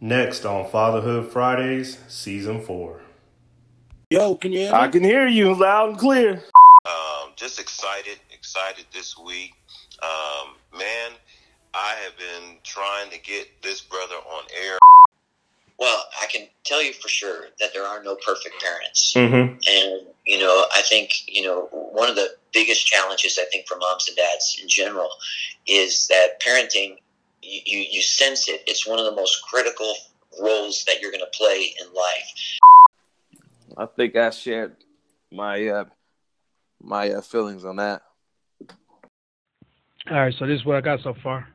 [0.00, 3.00] Next on Fatherhood Fridays, Season 4.
[4.10, 4.78] Yo, can you hear me?
[4.78, 6.44] I can hear you loud and clear.
[6.86, 9.54] Um, just excited, excited this week.
[10.00, 11.10] Um, man,
[11.74, 14.78] I have been trying to get this brother on air.
[15.80, 19.14] Well, I can tell you for sure that there are no perfect parents.
[19.14, 19.58] Mm-hmm.
[19.68, 23.76] And, you know, I think, you know, one of the biggest challenges, I think, for
[23.78, 25.10] moms and dads in general
[25.66, 26.98] is that parenting,
[27.48, 28.62] you, you, you sense it.
[28.66, 29.94] It's one of the most critical
[30.40, 32.58] roles that you're going to play in life.
[33.76, 34.76] I think I shared
[35.32, 35.84] my uh,
[36.82, 38.02] my uh, feelings on that.
[40.10, 41.48] All right, so this is what I got so far.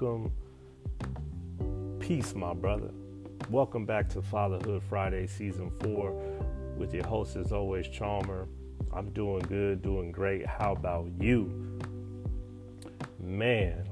[0.00, 0.32] Welcome,
[2.00, 2.90] peace, my brother.
[3.48, 6.10] Welcome back to Fatherhood Friday, Season 4,
[6.76, 8.48] with your host, as always, Chalmer.
[8.92, 10.46] I'm doing good, doing great.
[10.46, 11.78] How about you?
[13.20, 13.88] Man,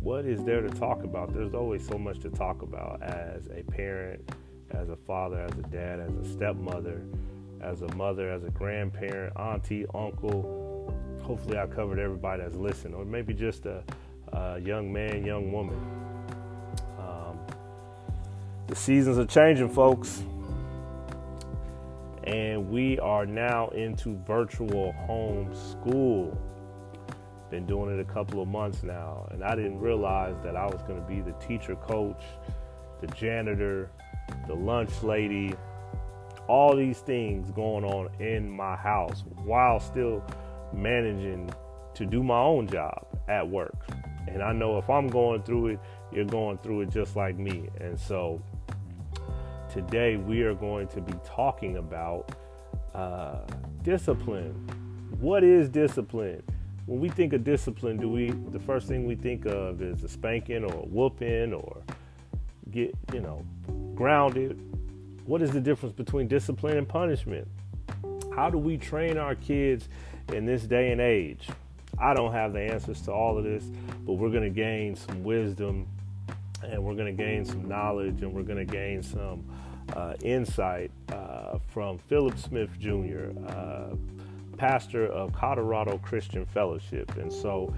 [0.00, 1.32] what is there to talk about?
[1.32, 4.28] There's always so much to talk about as a parent,
[4.72, 7.00] as a father, as a dad, as a stepmother,
[7.60, 10.72] as a mother, as a grandparent, auntie, uncle
[11.22, 13.84] hopefully I covered everybody that's listening, or maybe just a,
[14.64, 15.76] young man, young woman.
[16.98, 17.38] Um,
[18.68, 20.22] the seasons are changing, folks,
[22.24, 26.38] and we are now into virtual home school.
[27.50, 30.82] Been doing it a couple of months now, and I didn't realize that I was
[30.82, 32.22] going to be the teacher coach,
[33.00, 33.90] the janitor,
[34.46, 35.52] the lunch lady,
[36.48, 40.24] all these things going on in my house while still
[40.72, 41.52] managing
[41.94, 43.86] to do my own job at work.
[44.28, 45.80] And I know if I'm going through it,
[46.12, 47.68] you're going through it just like me.
[47.80, 48.42] And so
[49.70, 52.34] today we are going to be talking about
[52.94, 53.40] uh,
[53.82, 54.52] discipline.
[55.20, 56.42] What is discipline?
[56.86, 60.08] When we think of discipline, do we the first thing we think of is a
[60.08, 61.82] spanking or a whooping or
[62.70, 63.46] get, you know,
[63.94, 64.60] grounded?
[65.24, 67.46] What is the difference between discipline and punishment?
[68.34, 69.88] How do we train our kids
[70.32, 71.48] in this day and age?
[71.98, 73.64] I don't have the answers to all of this,
[74.04, 75.86] but we're going to gain some wisdom
[76.62, 79.44] and we're going to gain some knowledge and we're going to gain some
[79.94, 83.94] uh, insight uh, from Philip Smith Jr., uh,
[84.56, 87.16] pastor of Colorado Christian Fellowship.
[87.16, 87.74] And so,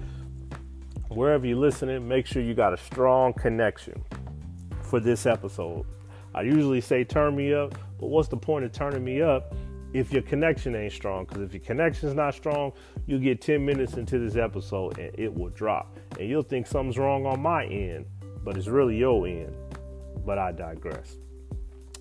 [1.09, 4.03] wherever you're listening, make sure you got a strong connection
[4.83, 5.85] for this episode.
[6.33, 9.55] I usually say turn me up, but what's the point of turning me up
[9.95, 11.23] if your connection ain't strong.
[11.23, 12.73] Because if your connection's not strong,
[13.05, 15.97] you get 10 minutes into this episode and it will drop.
[16.19, 18.05] And you'll think something's wrong on my end,
[18.43, 19.55] but it's really your end.
[20.25, 21.15] But I digress.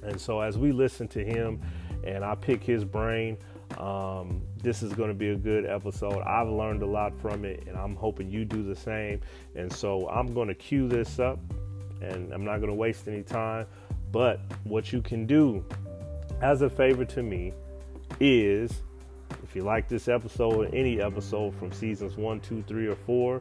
[0.03, 1.61] And so as we listen to him
[2.05, 3.39] and I pick his brain,
[3.79, 6.21] um, this is going to be a good episode.
[6.23, 9.21] I've learned a lot from it, and I'm hoping you do the same.
[9.55, 11.39] And so I'm going to cue this up,
[12.03, 13.67] and I'm not going to waste any time.
[14.11, 15.65] But what you can do
[16.43, 17.53] as a favor to me
[18.21, 18.83] is
[19.43, 23.41] if you like this episode or any episode from seasons one, two, three, or four,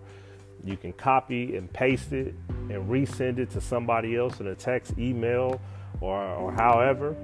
[0.63, 2.35] you can copy and paste it
[2.69, 5.59] and resend it to somebody else in a text, email,
[6.01, 7.15] or, or however.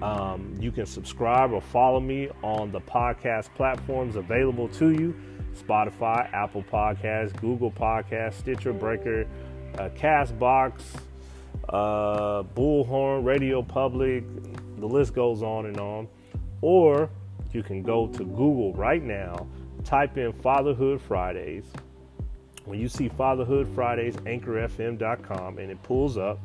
[0.00, 5.14] Um, you can subscribe or follow me on the podcast platforms available to you
[5.58, 9.26] Spotify, Apple Podcasts, Google Podcasts, Stitcher Breaker,
[9.76, 10.80] uh, Castbox,
[11.68, 14.24] uh, Bullhorn, Radio Public.
[14.76, 16.08] The list goes on and on.
[16.60, 17.10] Or
[17.52, 19.46] you can go to Google right now,
[19.84, 21.64] type in Fatherhood Fridays.
[22.64, 26.38] When you see Fatherhood Fridays, anchorfm.com, and it pulls up,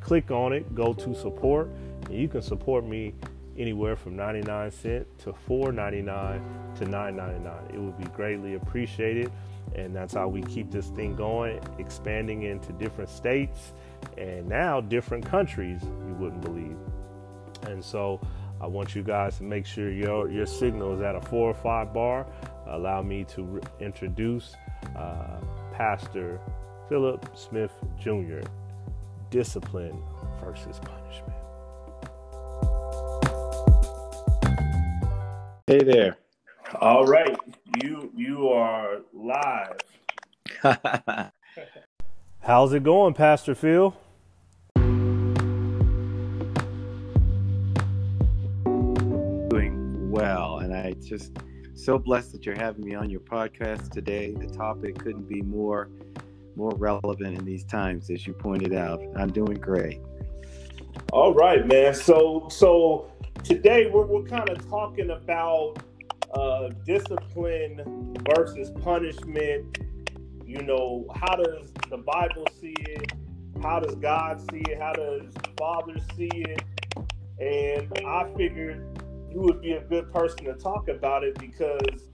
[0.00, 1.68] click on it, go to support,
[2.06, 3.12] and you can support me
[3.58, 7.74] anywhere from 99 cent to 4.99 to 9.99.
[7.74, 9.30] It would be greatly appreciated,
[9.74, 13.72] and that's how we keep this thing going, expanding into different states
[14.16, 15.82] and now different countries.
[15.82, 16.76] You wouldn't believe,
[17.66, 18.20] and so
[18.60, 21.54] I want you guys to make sure your your signal is at a four or
[21.54, 22.26] five bar.
[22.66, 24.54] allow me to re- introduce
[24.96, 25.38] uh,
[25.72, 26.40] Pastor
[26.88, 28.40] Philip Smith Jr.
[29.30, 30.02] Discipline
[30.42, 31.32] versus punishment.
[35.66, 36.16] Hey there.
[36.80, 37.36] All right,
[37.82, 39.78] you you are live.
[42.40, 43.94] How's it going, Pastor Phil?
[50.92, 51.32] Just
[51.74, 54.32] so blessed that you're having me on your podcast today.
[54.32, 55.90] The topic couldn't be more
[56.56, 59.02] more relevant in these times, as you pointed out.
[59.14, 60.00] I'm doing great.
[61.12, 61.94] All right, man.
[61.94, 63.12] So so
[63.44, 65.76] today we're we're kind of talking about
[66.34, 69.78] uh, discipline versus punishment.
[70.44, 73.12] You know, how does the Bible see it?
[73.62, 74.80] How does God see it?
[74.80, 76.62] How does Father see it?
[77.38, 78.95] And I figured
[79.30, 82.08] you would be a good person to talk about it because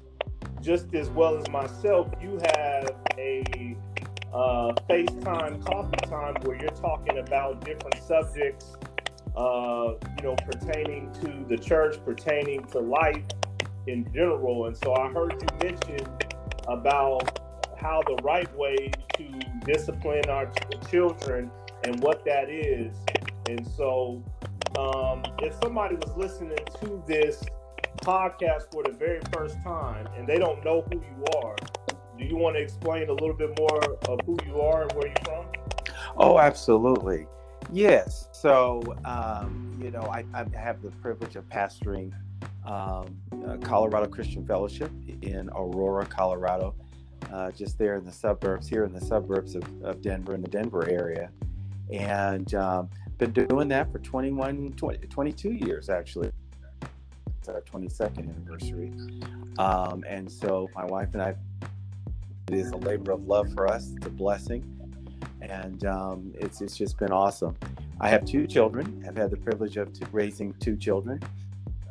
[0.61, 3.76] just as well as myself, you have a
[4.32, 8.76] uh, FaceTime coffee time where you're talking about different subjects,
[9.37, 13.25] uh, you know, pertaining to the church, pertaining to life
[13.87, 14.67] in general.
[14.67, 16.06] And so I heard you mention
[16.69, 17.41] about
[17.76, 20.50] how the right way to discipline our
[20.91, 21.50] children
[21.85, 22.94] and what that is.
[23.49, 24.23] And so
[24.78, 27.42] um, if somebody was listening to this
[27.98, 31.56] podcast for the very first time and they don't know who you are,
[32.19, 35.06] do you want to explain a little bit more of who you are and where
[35.06, 35.46] you're from?
[36.16, 37.26] Oh, absolutely.
[37.72, 38.28] Yes.
[38.32, 42.12] So, um, you know, I, I, have the privilege of pastoring
[42.66, 43.16] um,
[43.62, 44.90] Colorado Christian Fellowship
[45.22, 46.75] in Aurora, Colorado,
[47.32, 50.48] uh, just there in the suburbs, here in the suburbs of, of Denver, in the
[50.48, 51.30] Denver area.
[51.90, 56.31] And um, been doing that for 21, 20, 22 years, actually.
[57.38, 58.93] It's our 22nd anniversary.
[59.59, 61.35] Um, and so my wife and I,
[62.49, 63.93] it is a labor of love for us.
[63.97, 64.64] It's a blessing.
[65.41, 67.56] And um, it's, it's just been awesome.
[68.00, 69.05] I have two children.
[69.06, 71.20] I've had the privilege of raising two children.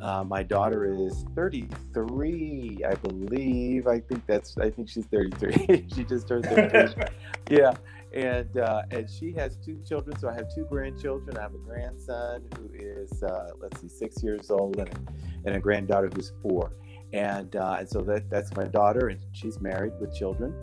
[0.02, 3.86] Uh, my daughter is 33, I believe.
[3.86, 4.58] I think that's.
[4.58, 5.86] I think she's 33.
[5.94, 7.04] she just turned 33.
[7.50, 7.74] yeah,
[8.14, 10.18] and uh, and she has two children.
[10.18, 11.36] So I have two grandchildren.
[11.36, 15.56] I have a grandson who is uh, let's see, six years old, and a, and
[15.56, 16.72] a granddaughter who's four.
[17.12, 20.54] And uh, and so that that's my daughter, and she's married with children,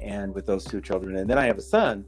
[0.00, 1.16] and with those two children.
[1.16, 2.04] And then I have a son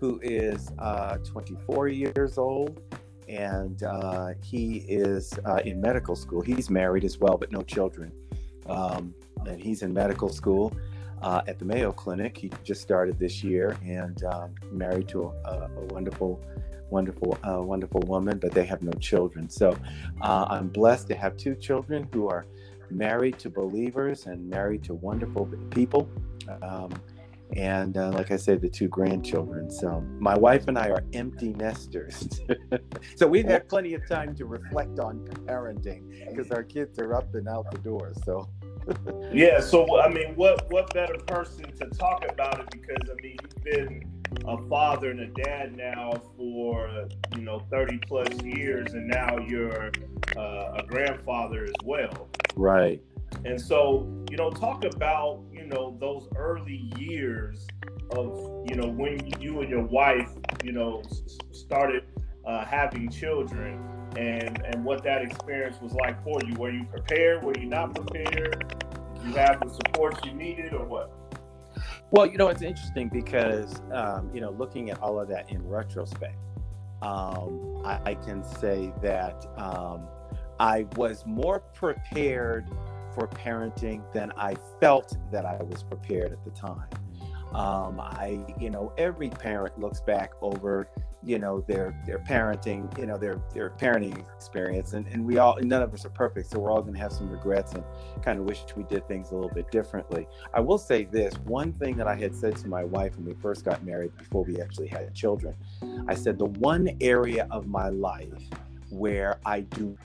[0.00, 2.80] who is uh, 24 years old
[3.28, 6.40] and uh, he is uh, in medical school.
[6.40, 8.12] He's married as well, but no children.
[8.66, 9.14] Um,
[9.46, 10.72] and he's in medical school
[11.22, 12.36] uh, at the Mayo Clinic.
[12.36, 16.44] He just started this year and um, married to a, a wonderful,
[16.90, 19.48] wonderful, uh, wonderful woman, but they have no children.
[19.48, 19.76] So
[20.20, 22.46] uh, I'm blessed to have two children who are
[22.90, 26.08] married to believers and married to wonderful people.
[26.62, 26.92] Um,
[27.56, 29.70] and uh, like I said, the two grandchildren.
[29.70, 32.40] So my wife and I are empty nesters.
[33.16, 37.34] so we've had plenty of time to reflect on parenting because our kids are up
[37.34, 38.12] and out the door.
[38.24, 38.48] So.
[39.32, 39.60] Yeah.
[39.60, 42.70] So I mean, what what better person to talk about it?
[42.70, 44.12] Because I mean, you've been
[44.46, 49.90] a father and a dad now for you know 30 plus years, and now you're
[50.36, 52.28] uh, a grandfather as well.
[52.56, 53.00] Right.
[53.44, 57.66] And so, you know, talk about, you know, those early years
[58.10, 60.30] of, you know, when you and your wife,
[60.62, 61.02] you know,
[61.50, 62.04] started
[62.44, 63.80] uh, having children
[64.16, 66.54] and and what that experience was like for you.
[66.54, 67.42] Were you prepared?
[67.42, 68.74] Were you not prepared?
[69.14, 71.10] Did you have the support you needed or what?
[72.10, 75.66] Well, you know, it's interesting because, um, you know, looking at all of that in
[75.66, 76.36] retrospect,
[77.00, 80.06] um, I, I, can say that um,
[80.60, 82.68] I was more prepared
[83.14, 86.88] for parenting than I felt that I was prepared at the time.
[87.54, 90.88] Um, I, you know, every parent looks back over,
[91.24, 95.58] you know, their their parenting, you know, their their parenting experience, and, and we all,
[95.60, 97.84] none of us are perfect, so we're all going to have some regrets and
[98.22, 100.26] kind of wish we did things a little bit differently.
[100.52, 103.34] I will say this: one thing that I had said to my wife when we
[103.34, 105.54] first got married, before we actually had children,
[106.08, 108.32] I said the one area of my life
[108.90, 109.96] where I do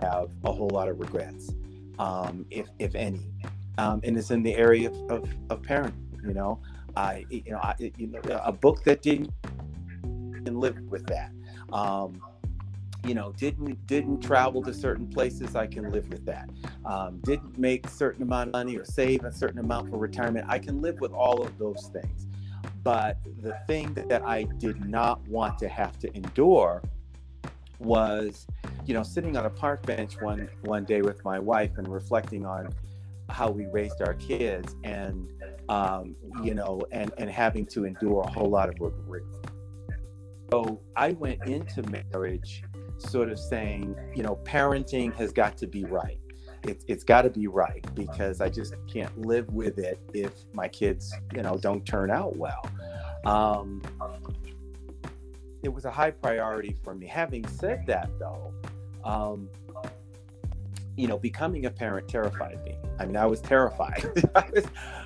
[0.00, 1.52] have a whole lot of regrets
[1.98, 3.32] um, if if any,
[3.78, 5.92] um, and it's in the area of, of, of parenting.
[6.24, 6.60] You know,
[6.96, 9.30] I you know I, you know a book that didn't
[10.46, 11.30] and live with that.
[11.72, 12.20] Um,
[13.04, 16.48] you know, didn't didn't travel to certain places, I can live with that.
[16.86, 20.58] Um, didn't make certain amount of money or save a certain amount for retirement, I
[20.58, 22.26] can live with all of those things.
[22.82, 26.82] But the thing that, I did not want to have to endure
[27.78, 28.46] was,
[28.86, 32.46] you know, sitting on a park bench one one day with my wife and reflecting
[32.46, 32.72] on
[33.28, 35.28] how we raised our kids and
[35.68, 38.94] um, you know and and having to endure a whole lot of work
[40.54, 41.82] so i went into
[42.12, 42.62] marriage
[42.98, 46.18] sort of saying you know parenting has got to be right
[46.62, 50.68] it's, it's got to be right because i just can't live with it if my
[50.68, 52.62] kids you know don't turn out well
[53.24, 53.80] um,
[55.62, 58.52] it was a high priority for me having said that though
[59.04, 59.48] um,
[60.96, 62.78] you know, becoming a parent terrified me.
[63.00, 64.04] I mean, I was terrified.
[64.36, 64.64] I, was,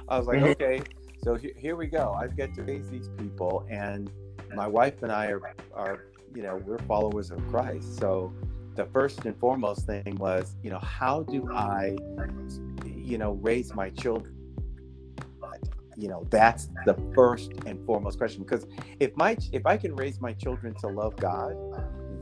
[0.09, 0.63] I was like, mm-hmm.
[0.63, 0.83] okay,
[1.23, 2.13] so he, here we go.
[2.13, 4.11] I've got to raise these people, and
[4.55, 7.99] my wife and I are, are, you know, we're followers of Christ.
[7.99, 8.33] So
[8.75, 11.97] the first and foremost thing was, you know, how do I,
[12.85, 14.35] you know, raise my children?
[15.97, 18.45] You know, that's the first and foremost question.
[18.45, 18.67] Because
[19.01, 21.57] if my if I can raise my children to love God,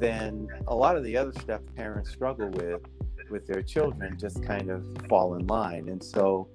[0.00, 2.80] then a lot of the other stuff parents struggle with
[3.28, 5.88] with their children just kind of fall in line.
[5.88, 6.48] And so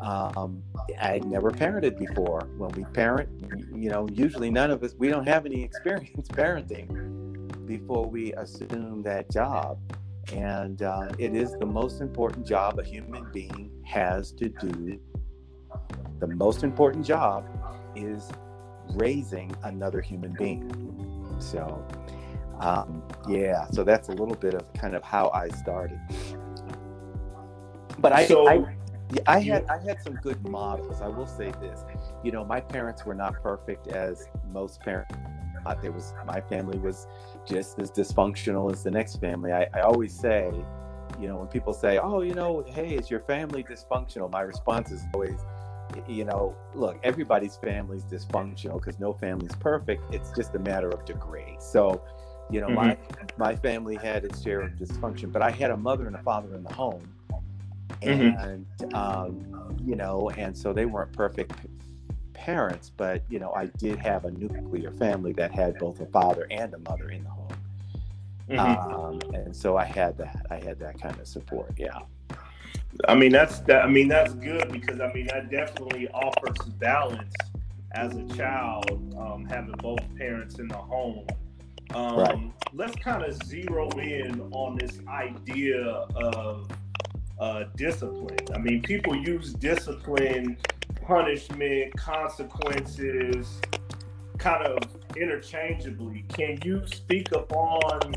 [0.00, 0.62] um,
[1.00, 2.48] I'd never parented before.
[2.56, 3.28] When we parent,
[3.74, 9.02] you know, usually none of us, we don't have any experience parenting before we assume
[9.02, 9.78] that job.
[10.32, 15.00] And uh, it is the most important job a human being has to do.
[16.20, 17.44] The most important job
[17.96, 18.30] is
[18.94, 21.36] raising another human being.
[21.38, 21.84] So,
[22.60, 25.98] um, yeah, so that's a little bit of kind of how I started.
[27.98, 28.76] But I, so, I,
[29.26, 31.00] I had I had some good models.
[31.00, 31.84] I will say this,
[32.22, 35.14] you know, my parents were not perfect as most parents.
[35.82, 37.06] There was my family was
[37.46, 39.52] just as dysfunctional as the next family.
[39.52, 40.50] I, I always say,
[41.20, 44.90] you know, when people say, "Oh, you know, hey, is your family dysfunctional?" My response
[44.90, 45.38] is always,
[46.08, 50.02] you know, look, everybody's family's dysfunctional because no family's perfect.
[50.14, 51.56] It's just a matter of degree.
[51.58, 52.02] So,
[52.50, 52.76] you know, mm-hmm.
[52.76, 52.96] my
[53.36, 56.54] my family had its share of dysfunction, but I had a mother and a father
[56.54, 57.06] in the home.
[58.02, 58.94] And mm-hmm.
[58.94, 61.52] um, you know, and so they weren't perfect
[62.32, 66.46] parents, but you know, I did have a nuclear family that had both a father
[66.50, 67.48] and a mother in the home,
[68.48, 68.92] mm-hmm.
[68.92, 70.46] um, and so I had that.
[70.50, 71.72] I had that kind of support.
[71.76, 71.98] Yeah.
[73.08, 73.84] I mean, that's that.
[73.84, 77.34] I mean, that's good because I mean that definitely offers balance
[77.92, 81.26] as a child, um, having both parents in the home
[81.94, 82.52] um, right.
[82.72, 86.68] Let's kind of zero in on this idea of
[87.40, 88.38] uh, discipline.
[88.54, 90.58] I mean, people use discipline,
[91.02, 93.60] punishment, consequences
[94.38, 94.78] kind of
[95.16, 96.24] interchangeably.
[96.28, 98.14] Can you speak upon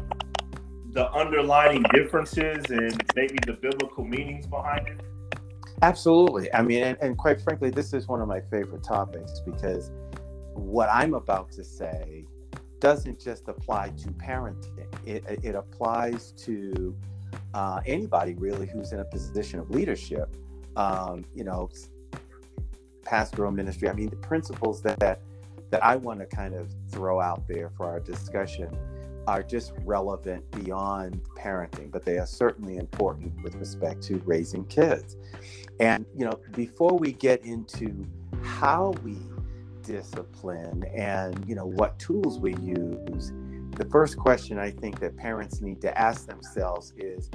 [0.91, 5.01] the underlying differences and maybe the biblical meanings behind it?
[5.81, 6.53] Absolutely.
[6.53, 9.91] I mean, and, and quite frankly, this is one of my favorite topics because
[10.53, 12.25] what I'm about to say
[12.79, 16.95] doesn't just apply to parenting, it, it applies to
[17.53, 20.35] uh, anybody really who's in a position of leadership.
[20.75, 21.69] Um, you know,
[23.03, 23.89] pastoral ministry.
[23.89, 27.87] I mean, the principles that that I want to kind of throw out there for
[27.87, 28.77] our discussion
[29.27, 35.15] are just relevant beyond parenting, but they are certainly important with respect to raising kids.
[35.79, 38.05] And you know, before we get into
[38.43, 39.17] how we
[39.83, 43.31] discipline and you know what tools we use
[43.75, 47.29] the first question i think that parents need to ask themselves is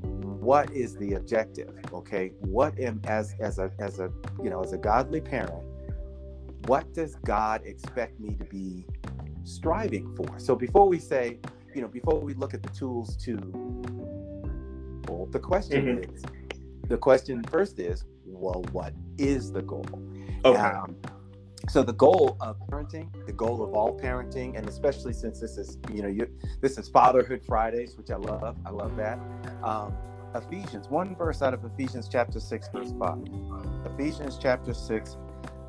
[0.00, 4.10] what is the objective okay what am as as a as a
[4.42, 5.64] you know as a godly parent
[6.66, 8.86] what does god expect me to be
[9.42, 11.38] striving for so before we say
[11.74, 13.36] you know before we look at the tools to
[15.08, 16.14] well the question mm-hmm.
[16.14, 16.22] is
[16.88, 19.86] the question first is well what is the goal
[20.44, 20.60] okay.
[20.60, 20.96] Um,
[21.68, 25.78] so the goal of parenting the goal of all parenting and especially since this is
[25.92, 26.28] you know you,
[26.60, 29.18] this is fatherhood fridays which i love i love that.
[29.62, 29.94] Um,
[30.34, 33.18] ephesians one verse out of ephesians chapter 6 verse 5
[33.86, 35.16] ephesians chapter 6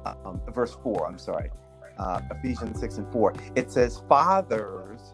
[0.05, 1.49] um, verse 4 i'm sorry.
[1.97, 5.13] Uh, ephesians 6 and 4 it says fathers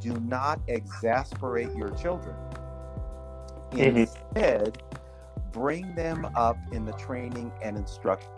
[0.00, 2.34] do not exasperate your children.
[3.72, 3.96] Mm-hmm.
[3.96, 4.82] instead
[5.50, 8.30] bring them up in the training and instruction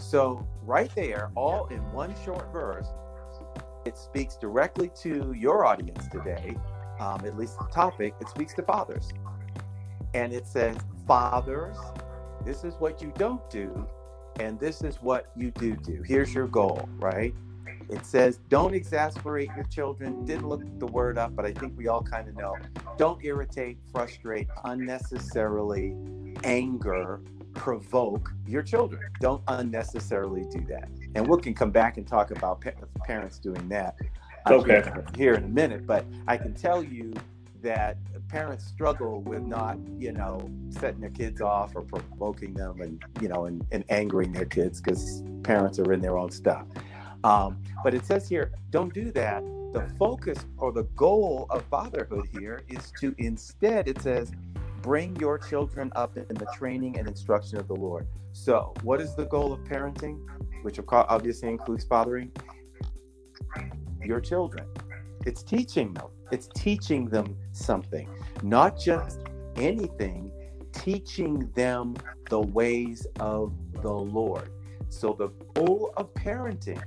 [0.00, 2.88] so, right there, all in one short verse,
[3.84, 6.56] it speaks directly to your audience today,
[6.98, 8.14] um, at least the topic.
[8.20, 9.12] It speaks to fathers.
[10.14, 10.76] And it says,
[11.06, 11.76] Fathers,
[12.44, 13.86] this is what you don't do,
[14.40, 16.02] and this is what you do do.
[16.02, 17.34] Here's your goal, right?
[17.88, 20.24] It says, don't exasperate your children.
[20.24, 22.56] Didn't look the word up, but I think we all kind of know.
[22.98, 25.94] Don't irritate, frustrate, unnecessarily
[26.42, 27.20] anger
[27.56, 29.02] provoke your children.
[29.20, 30.88] Don't unnecessarily do that.
[31.14, 32.70] And we can come back and talk about pa-
[33.04, 33.96] parents doing that
[34.48, 34.84] okay.
[35.16, 35.86] here in a minute.
[35.86, 37.14] But I can tell you
[37.62, 37.96] that
[38.28, 43.28] parents struggle with not, you know, setting their kids off or provoking them and, you
[43.28, 46.66] know, and, and angering their kids because parents are in their own stuff.
[47.24, 49.42] Um, but it says here, don't do that.
[49.72, 54.30] The focus or the goal of fatherhood here is to instead, it says,
[54.82, 58.06] bring your children up in the training and instruction of the Lord.
[58.32, 60.20] So, what is the goal of parenting,
[60.62, 62.30] which of course obviously includes fathering?
[64.04, 64.66] Your children.
[65.24, 66.08] It's teaching them.
[66.30, 68.08] It's teaching them something,
[68.42, 69.20] not just
[69.56, 70.30] anything,
[70.72, 71.94] teaching them
[72.28, 73.52] the ways of
[73.82, 74.50] the Lord.
[74.88, 76.82] So, the goal of parenting,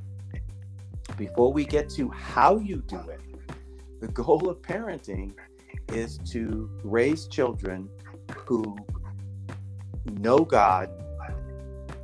[1.18, 3.22] before we get to how you do it,
[4.00, 5.34] the goal of parenting
[5.94, 7.90] is to raise children
[8.46, 8.78] who
[10.20, 10.90] know God,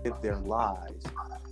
[0.04, 1.06] live their lives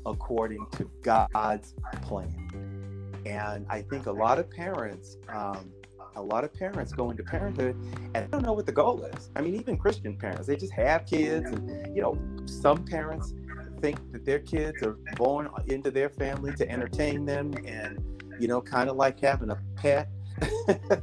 [0.06, 3.22] according to God's plan.
[3.25, 5.72] And I think a lot of parents, um,
[6.16, 7.75] a lot of parents go into parenthood
[8.13, 9.32] and don't know what the goal is.
[9.36, 13.34] I mean, even Christian parents, they just have kids, and you know, some parents
[13.82, 18.04] think that their kids are born into their family to entertain them, and
[18.40, 20.10] you know, kind of like having a pet.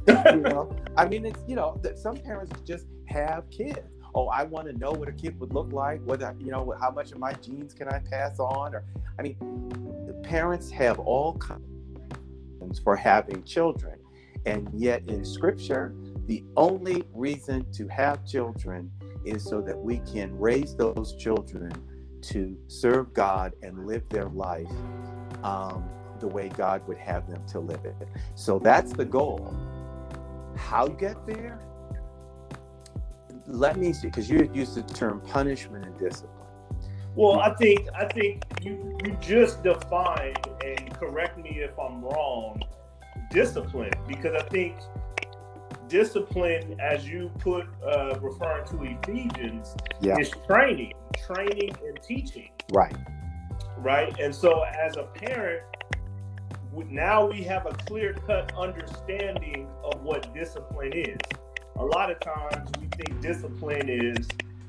[0.07, 3.79] You know, I mean, it's you know, some parents just have kids.
[4.13, 6.01] Oh, I want to know what a kid would look like.
[6.03, 8.75] Whether you know, how much of my genes can I pass on?
[8.75, 8.83] Or,
[9.17, 9.37] I mean,
[10.07, 13.99] the parents have all kinds for having children.
[14.45, 15.93] And yet in scripture,
[16.25, 18.91] the only reason to have children
[19.25, 21.71] is so that we can raise those children
[22.21, 24.71] to serve God and live their life
[25.43, 25.89] um,
[26.21, 27.95] the way God would have them to live it.
[28.35, 29.53] So that's the goal.
[30.55, 31.59] How get there?
[33.47, 36.37] Let me see, because you used the term punishment and discipline.
[37.15, 42.61] Well, I think I think you you just defined and correct me if I'm wrong.
[43.31, 44.75] Discipline, because I think
[45.91, 50.15] discipline, as you put uh, referring to Ephesians, yeah.
[50.17, 50.93] is training,
[51.25, 52.49] training and teaching.
[52.71, 52.95] Right.
[53.77, 54.17] Right.
[54.19, 55.63] And so, as a parent,
[56.89, 61.17] now we have a clear cut understanding of what discipline is.
[61.77, 64.27] A lot of times we think discipline is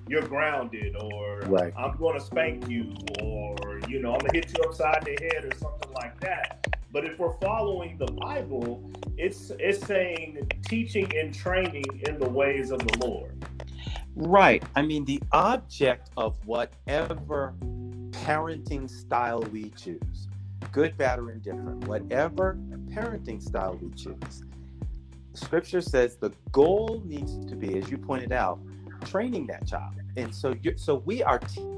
[0.09, 1.73] you're grounded or right.
[1.77, 5.19] I'm going to spank you or, you know, I'm going to hit you upside the
[5.23, 6.67] head or something like that.
[6.93, 8.83] But if we're following the Bible,
[9.17, 13.45] it's it's saying teaching and training in the ways of the Lord.
[14.15, 14.63] Right.
[14.77, 17.55] I mean, the object of whatever
[18.11, 20.29] parenting style we choose,
[20.73, 22.59] good, bad, or indifferent, whatever
[22.91, 24.43] parenting style we choose,
[25.35, 28.59] scripture says the goal needs to be, as you pointed out,
[29.05, 29.95] training that child.
[30.17, 31.69] And so, you so we are te-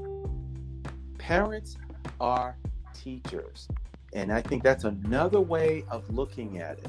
[1.17, 1.77] parents
[2.19, 2.57] are
[2.93, 3.67] teachers,
[4.13, 6.87] and I think that's another way of looking at it.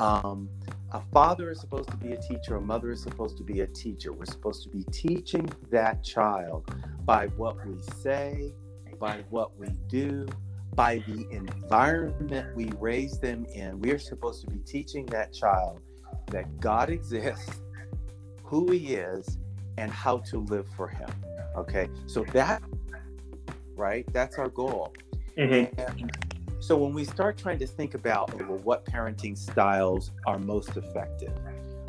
[0.00, 0.48] Um,
[0.92, 3.66] a father is supposed to be a teacher, a mother is supposed to be a
[3.66, 4.12] teacher.
[4.12, 6.70] We're supposed to be teaching that child
[7.04, 8.54] by what we say,
[8.98, 10.26] by what we do,
[10.78, 13.80] by the environment we raise them in.
[13.80, 15.80] We're supposed to be teaching that child
[16.26, 17.62] that God exists,
[18.44, 19.38] who He is,
[19.76, 21.10] and how to live for Him.
[21.56, 22.62] Okay, so that,
[23.74, 24.94] right, that's our goal.
[25.36, 25.80] Mm-hmm.
[25.80, 26.16] And
[26.60, 31.32] so when we start trying to think about well, what parenting styles are most effective,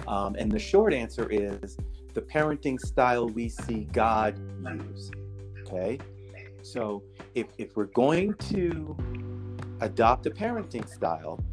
[0.08, 1.78] um, and the short answer is
[2.16, 5.12] the parenting style we see God use.
[5.68, 6.00] Okay,
[6.72, 7.04] so
[7.36, 8.96] if, if we're going to
[9.82, 11.44] adopt a parenting style,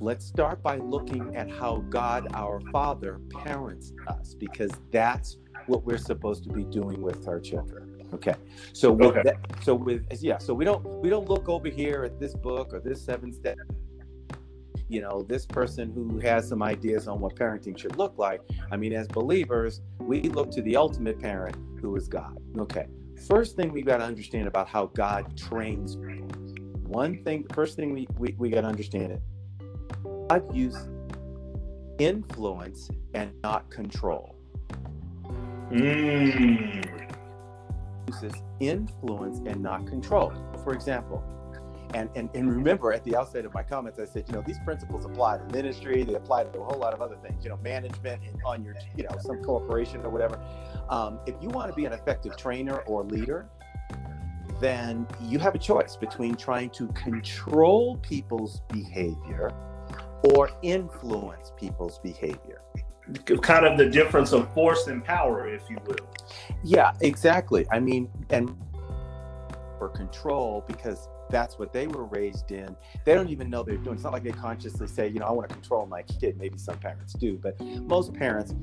[0.00, 5.98] let's start by looking at how God our Father parents us because that's what we're
[5.98, 7.86] supposed to be doing with our children.
[8.12, 8.34] Okay.
[8.72, 9.22] So with okay.
[9.24, 12.74] that, so with yeah, so we don't we don't look over here at this book
[12.74, 13.56] or this seven step
[14.88, 18.40] you know, this person who has some ideas on what parenting should look like.
[18.72, 22.36] I mean, as believers, we look to the ultimate parent who is God.
[22.58, 22.88] Okay.
[23.28, 26.28] First thing we got to understand about how God trains people.
[26.86, 29.22] One thing, first thing we, we, we got to understand it.
[30.28, 30.88] God uses
[31.98, 34.36] influence and not control.
[35.70, 37.08] Mm.
[38.08, 40.32] Uses influence and not control.
[40.64, 41.22] For example,
[41.94, 44.58] and, and and remember at the outset of my comments, I said, you know, these
[44.64, 47.58] principles apply to ministry, they apply to a whole lot of other things, you know,
[47.58, 50.40] management and on your, you know, some corporation or whatever.
[50.88, 53.48] Um, if you want to be an effective trainer or leader,
[54.60, 59.52] then you have a choice between trying to control people's behavior
[60.34, 62.62] or influence people's behavior
[63.42, 65.96] kind of the difference of force and power, if you will.
[66.62, 67.66] Yeah, exactly.
[67.70, 68.56] I mean, and
[69.78, 72.76] for control, because that's what they were raised in.
[73.04, 73.94] They don't even know they're doing.
[73.94, 76.38] It's not like they consciously say, you know, I want to control my kid.
[76.38, 78.54] Maybe some parents do, but most parents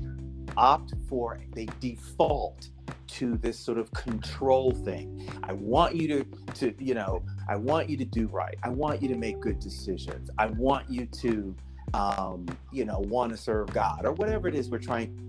[0.56, 2.68] opt for they default
[3.06, 5.28] to this sort of control thing.
[5.42, 8.56] I want you to to you know, I want you to do right.
[8.62, 10.30] I want you to make good decisions.
[10.38, 11.54] I want you to
[11.94, 15.28] um, you know, want to serve God or whatever it is we're trying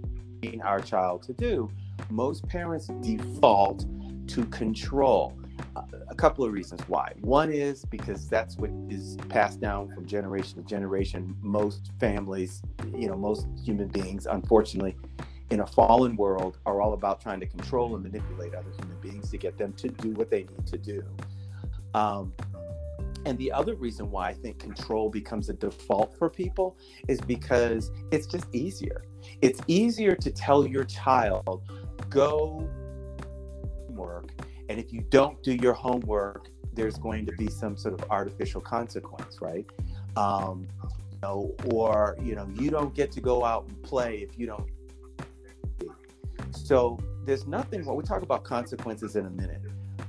[0.63, 1.69] our child to do.
[2.10, 3.86] Most parents default
[4.28, 5.38] to control.
[6.10, 7.13] A couple of reasons why.
[7.22, 11.36] One is because that's what is passed down from generation to generation.
[11.41, 12.62] Most families,
[12.95, 14.95] you know, most human beings, unfortunately,
[15.50, 19.30] in a fallen world, are all about trying to control and manipulate other human beings
[19.32, 21.04] to get them to do what they need to do.
[21.93, 22.34] Um,
[23.26, 27.91] and the other reason why I think control becomes a default for people is because
[28.12, 29.04] it's just easier.
[29.41, 31.63] It's easier to tell your child,
[32.10, 32.67] go
[33.89, 34.32] work,
[34.69, 38.62] and if you don't do your homework, there's going to be some sort of artificial
[38.62, 39.65] consequence, right?
[40.15, 40.67] Um,
[41.12, 44.45] you know, or you know, you don't get to go out and play if you
[44.45, 44.69] don't.
[46.51, 47.84] So there's nothing.
[47.84, 49.62] Well, we talk about consequences in a minute,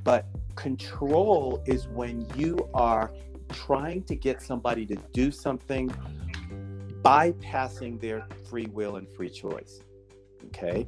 [0.05, 3.11] but control is when you are
[3.49, 5.89] trying to get somebody to do something
[7.03, 9.81] bypassing their free will and free choice.
[10.47, 10.87] Okay.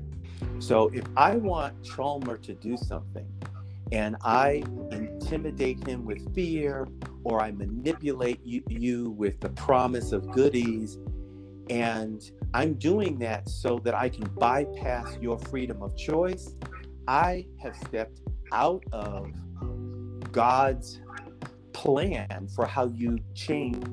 [0.59, 3.27] So if I want Chalmer to do something
[3.93, 6.89] and I intimidate him with fear
[7.25, 10.99] or I manipulate you, you with the promise of goodies,
[11.69, 12.23] and
[12.55, 16.57] I'm doing that so that I can bypass your freedom of choice,
[17.07, 19.31] I have stepped out of
[20.33, 21.01] God's
[21.75, 23.85] plan for how you change.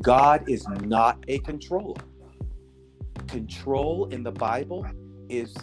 [0.00, 2.00] God is not a controller.
[3.26, 4.86] Control in the Bible
[5.28, 5.54] is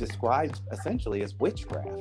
[0.00, 2.00] described essentially as witchcraft.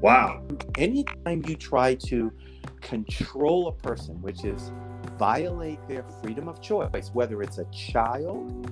[0.00, 0.42] Wow.
[0.78, 2.32] Anytime you try to
[2.80, 4.72] control a person, which is
[5.18, 8.70] violate their freedom of choice, whether it's a child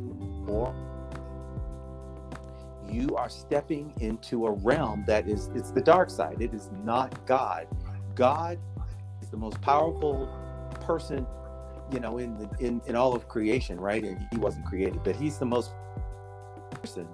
[0.49, 0.75] or
[2.91, 6.39] you are stepping into a realm that is it's the dark side.
[6.41, 7.67] It is not God.
[8.15, 8.59] God
[9.23, 10.29] is the most powerful
[10.81, 11.27] person,
[11.91, 14.05] you know, in the, in in all of creation, right?
[14.05, 15.73] And he wasn't created, but he's the most
[16.71, 17.09] person.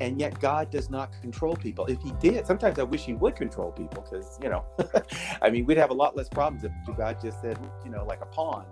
[0.00, 1.86] And yet God does not control people.
[1.86, 4.64] If he did, sometimes I wish he would control people because, you know,
[5.42, 8.20] I mean, we'd have a lot less problems if God just said, you know, like
[8.20, 8.66] a pawn,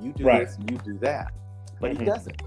[0.00, 0.46] you do right.
[0.46, 1.32] this and you do that.
[1.80, 2.00] But mm-hmm.
[2.00, 2.42] he doesn't.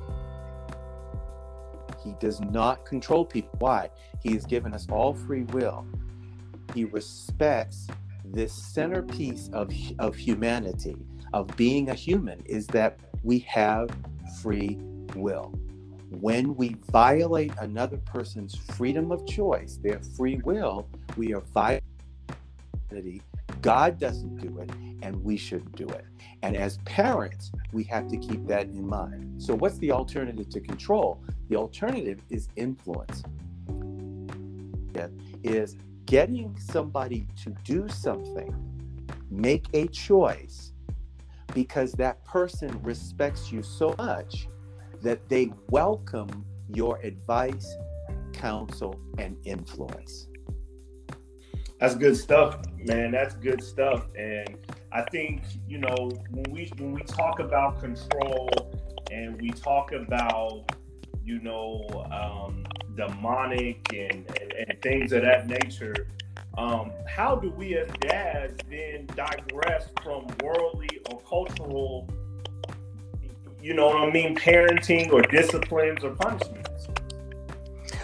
[2.04, 3.52] He does not control people.
[3.60, 3.90] Why?
[4.22, 5.86] He has given us all free will.
[6.74, 7.88] He respects
[8.24, 10.96] this centerpiece of, of humanity,
[11.34, 13.90] of being a human, is that we have
[14.42, 14.78] free
[15.16, 15.54] will.
[16.10, 21.84] When we violate another person's freedom of choice, their free will, we are violating
[23.62, 24.70] God doesn't do it,
[25.02, 26.06] and we shouldn't do it.
[26.42, 29.42] And as parents, we have to keep that in mind.
[29.42, 31.22] So, what's the alternative to control?
[31.50, 33.24] The alternative is influence.
[35.44, 38.54] Is getting somebody to do something,
[39.30, 40.74] make a choice,
[41.54, 44.50] because that person respects you so much
[45.02, 47.68] that they welcome your advice,
[48.34, 50.28] counsel, and influence.
[51.80, 53.12] That's good stuff, man.
[53.12, 54.08] That's good stuff.
[54.18, 54.58] And
[54.92, 58.50] I think, you know, when we when we talk about control
[59.12, 60.66] and we talk about,
[61.24, 66.08] you know, um, demonic and, and, and things of that nature,
[66.58, 72.10] um, how do we as dads then digress from worldly or cultural,
[73.62, 76.88] you know what I mean, parenting or disciplines or punishments?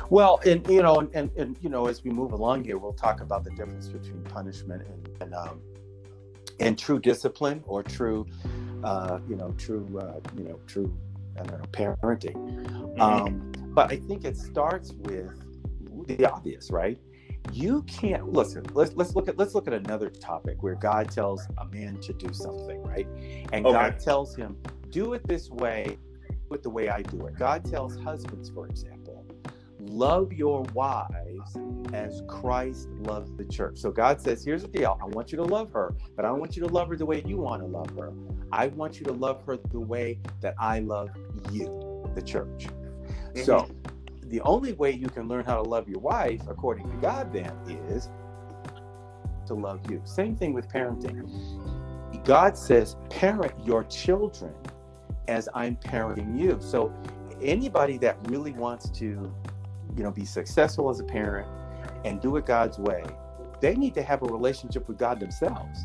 [0.10, 3.22] Well, and you know, and, and, you know, as we move along here, we'll talk
[3.22, 5.62] about the difference between punishment and and, um,
[6.60, 8.26] and true discipline or true,
[8.84, 10.96] uh, you know, true, uh, you know, true,
[11.39, 12.36] I don't know, parenting.
[12.36, 13.02] Mm-hmm.
[13.02, 15.32] Um, but I think it starts with
[16.08, 17.00] the obvious, right?
[17.52, 18.63] You can't listen.
[18.74, 22.13] Let's let's look at let's look at another topic where God tells a man to
[22.13, 23.08] do something, right?
[23.54, 23.74] And okay.
[23.74, 24.58] God tells him,
[24.96, 25.98] "Do it this way,
[26.50, 29.26] with the way I do it." God tells husbands, for example
[29.90, 31.58] love your wives
[31.94, 33.78] as Christ loves the church.
[33.78, 34.98] So God says, here's the deal.
[35.02, 37.06] I want you to love her, but I don't want you to love her the
[37.06, 38.12] way you want to love her.
[38.52, 41.10] I want you to love her the way that I love
[41.52, 42.68] you, the church.
[42.68, 43.44] Mm-hmm.
[43.44, 43.70] So
[44.24, 47.52] the only way you can learn how to love your wife, according to God, then,
[47.90, 48.10] is
[49.48, 50.02] to love you.
[50.06, 51.30] Same thing with parenting.
[52.24, 54.54] God says, parent your children
[55.28, 56.58] as I'm parenting you.
[56.62, 56.94] So
[57.42, 59.34] anybody that really wants to
[59.96, 61.48] you know, be successful as a parent
[62.04, 63.04] and do it God's way,
[63.62, 65.80] they need to have a relationship with God themselves.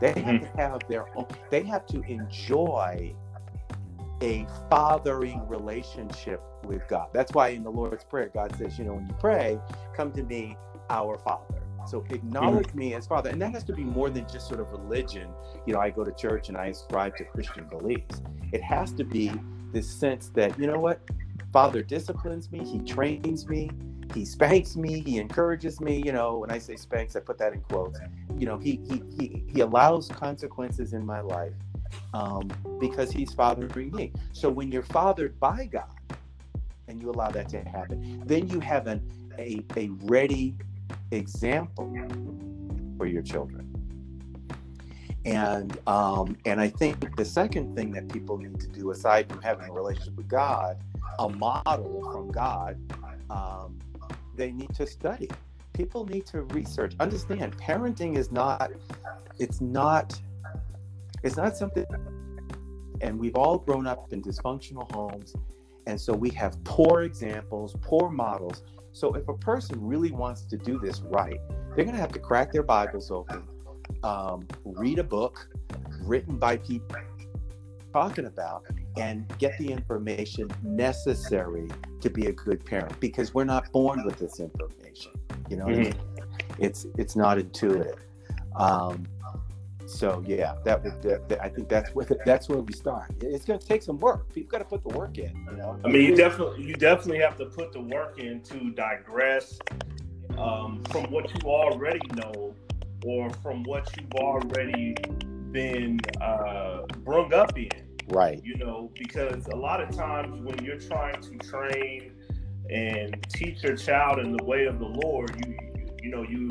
[0.00, 0.44] They have mm-hmm.
[0.44, 3.14] to have their own, they have to enjoy
[4.22, 7.08] a fathering relationship with God.
[7.12, 9.58] That's why in the Lord's Prayer, God says, you know, when you pray,
[9.94, 10.56] come to me,
[10.90, 11.59] our Father.
[11.86, 13.30] So acknowledge me as Father.
[13.30, 15.28] And that has to be more than just sort of religion.
[15.66, 18.22] You know, I go to church and I ascribe to Christian beliefs.
[18.52, 19.32] It has to be
[19.72, 21.00] this sense that, you know what?
[21.52, 23.70] Father disciplines me, he trains me,
[24.14, 27.52] he spanks me, he encourages me, you know, when I say spanks, I put that
[27.52, 27.98] in quotes.
[28.38, 31.52] You know, he he he, he allows consequences in my life
[32.14, 34.12] um, because he's fathering me.
[34.32, 35.90] So when you're fathered by God
[36.88, 39.02] and you allow that to happen, then you have an
[39.38, 40.56] a, a ready
[41.10, 41.94] example
[42.96, 43.66] for your children.
[45.24, 49.42] And um, and I think the second thing that people need to do, aside from
[49.42, 50.82] having a relationship with God,
[51.18, 52.78] a model from God,
[53.28, 53.78] um,
[54.34, 55.28] they need to study.
[55.74, 56.94] People need to research.
[57.00, 58.70] Understand, parenting is not.
[59.38, 60.18] It's not.
[61.22, 61.84] It's not something.
[63.02, 65.34] And we've all grown up in dysfunctional homes,
[65.86, 68.62] and so we have poor examples, poor models.
[68.92, 71.40] So if a person really wants to do this right,
[71.74, 73.42] they're going to have to crack their Bibles open,
[74.02, 75.48] um, read a book
[76.02, 76.96] written by people
[77.92, 78.64] talking about,
[78.96, 81.68] and get the information necessary
[82.00, 85.12] to be a good parent because we're not born with this information.
[85.48, 85.98] You know, mm-hmm.
[86.58, 87.96] it's it's not intuitive.
[88.56, 89.06] Um,
[89.90, 93.10] so yeah, that would that, that, I think that's where that's where we start.
[93.20, 94.32] It's going to take some work.
[94.32, 95.34] People got to put the work in.
[95.50, 98.70] You know, I mean, you definitely you definitely have to put the work in to
[98.70, 99.58] digress
[100.38, 102.54] um, from what you already know
[103.04, 104.94] or from what you've already
[105.50, 107.68] been uh, brung up in.
[108.08, 108.40] Right.
[108.44, 112.12] You know, because a lot of times when you're trying to train
[112.70, 116.50] and teach your child in the way of the Lord, you you, you know you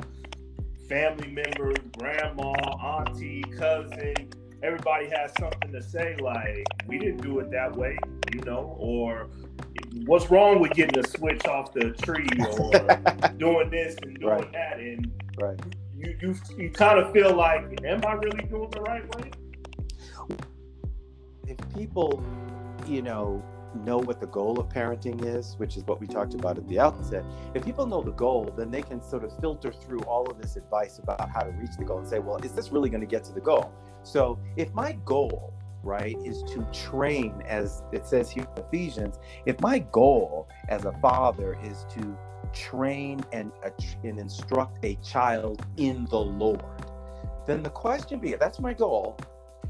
[0.89, 4.15] family members, grandma, auntie, cousin,
[4.63, 7.97] everybody has something to say like we didn't do it that way,
[8.34, 9.30] you know, or
[10.06, 14.52] what's wrong with getting a switch off the tree or doing this and doing right.
[14.52, 15.60] that and right.
[15.95, 19.32] you you you kind of feel like am I really doing the right way?
[21.47, 22.23] If people,
[22.88, 23.43] you know,
[23.75, 26.79] know what the goal of parenting is, which is what we talked about at the
[26.79, 30.41] outset, if people know the goal, then they can sort of filter through all of
[30.41, 33.01] this advice about how to reach the goal and say, well, is this really going
[33.01, 33.71] to get to the goal?
[34.03, 35.53] So if my goal,
[35.84, 40.91] right, is to train, as it says here in Ephesians, if my goal as a
[41.01, 42.17] father is to
[42.53, 43.69] train and, uh,
[44.03, 46.63] and instruct a child in the Lord,
[47.45, 49.17] then the question be that's my goal.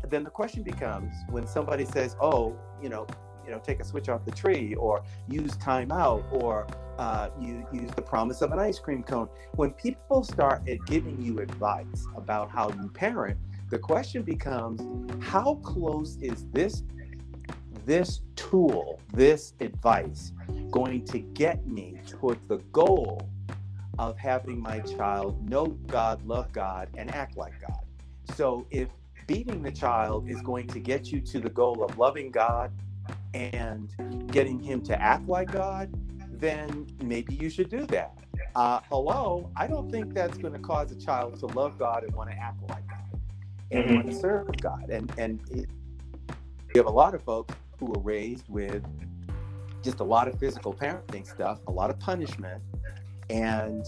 [0.08, 3.06] Then the question becomes when somebody says, oh, you know,
[3.50, 6.68] you know take a switch off the tree or use timeout or
[7.00, 9.28] uh, you use the promise of an ice cream cone.
[9.56, 13.40] When people start giving you advice about how you parent
[13.72, 14.82] the question becomes
[15.20, 16.84] how close is this
[17.86, 20.32] this tool this advice
[20.70, 23.30] going to get me towards the goal
[23.98, 27.84] of having my child know god love god and act like god?
[28.36, 28.90] So if
[29.26, 32.72] beating the child is going to get you to the goal of loving god
[33.34, 33.94] and
[34.32, 35.90] getting him to act like God,
[36.40, 38.18] then maybe you should do that.
[38.56, 42.14] Uh, hello, I don't think that's going to cause a child to love God and
[42.16, 43.20] want to act like God
[43.72, 43.96] and mm-hmm.
[43.96, 44.90] want to serve God.
[44.90, 45.70] And and it,
[46.74, 48.84] you have a lot of folks who are raised with
[49.84, 52.62] just a lot of physical parenting stuff, a lot of punishment,
[53.30, 53.86] and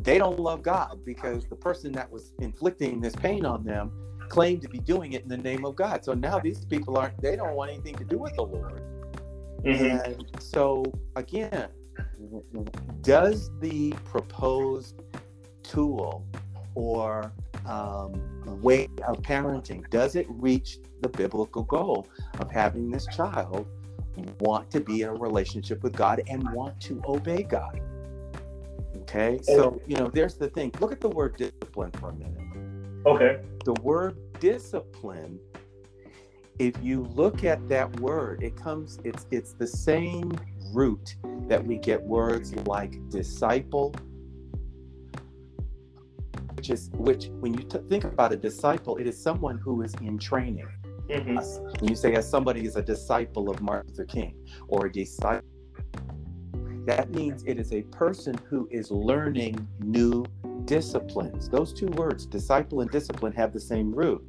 [0.00, 3.90] they don't love God because the person that was inflicting this pain on them
[4.34, 6.04] claim to be doing it in the name of God.
[6.04, 8.82] So now these people aren't, they don't want anything to do with the Lord.
[9.62, 10.10] Mm-hmm.
[10.10, 11.68] And so, again,
[13.02, 15.00] does the proposed
[15.62, 16.26] tool
[16.74, 17.32] or
[17.66, 18.12] um,
[18.60, 22.08] way of parenting, does it reach the biblical goal
[22.40, 23.68] of having this child
[24.40, 27.80] want to be in a relationship with God and want to obey God?
[29.02, 30.72] Okay, so, you know, there's the thing.
[30.80, 32.40] Look at the word discipline for a minute.
[33.06, 33.40] Okay.
[33.64, 35.38] The word discipline,
[36.58, 40.32] if you look at that word, it comes, it's it's the same
[40.72, 41.16] root
[41.48, 43.94] that we get words like disciple,
[46.54, 49.94] which is which when you t- think about a disciple, it is someone who is
[50.00, 50.68] in training.
[51.08, 51.36] Mm-hmm.
[51.80, 54.36] When you say as somebody is a disciple of Martin Luther King
[54.68, 55.46] or a disciple,
[56.86, 60.24] that means it is a person who is learning new
[60.64, 61.48] disciplines.
[61.48, 64.22] Those two words, disciple and discipline, have the same root.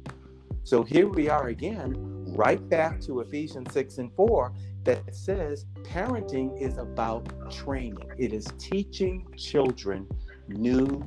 [0.64, 1.94] So here we are again,
[2.34, 4.52] right back to Ephesians 6 and 4,
[4.84, 10.06] that says parenting is about training, it is teaching children
[10.48, 11.04] new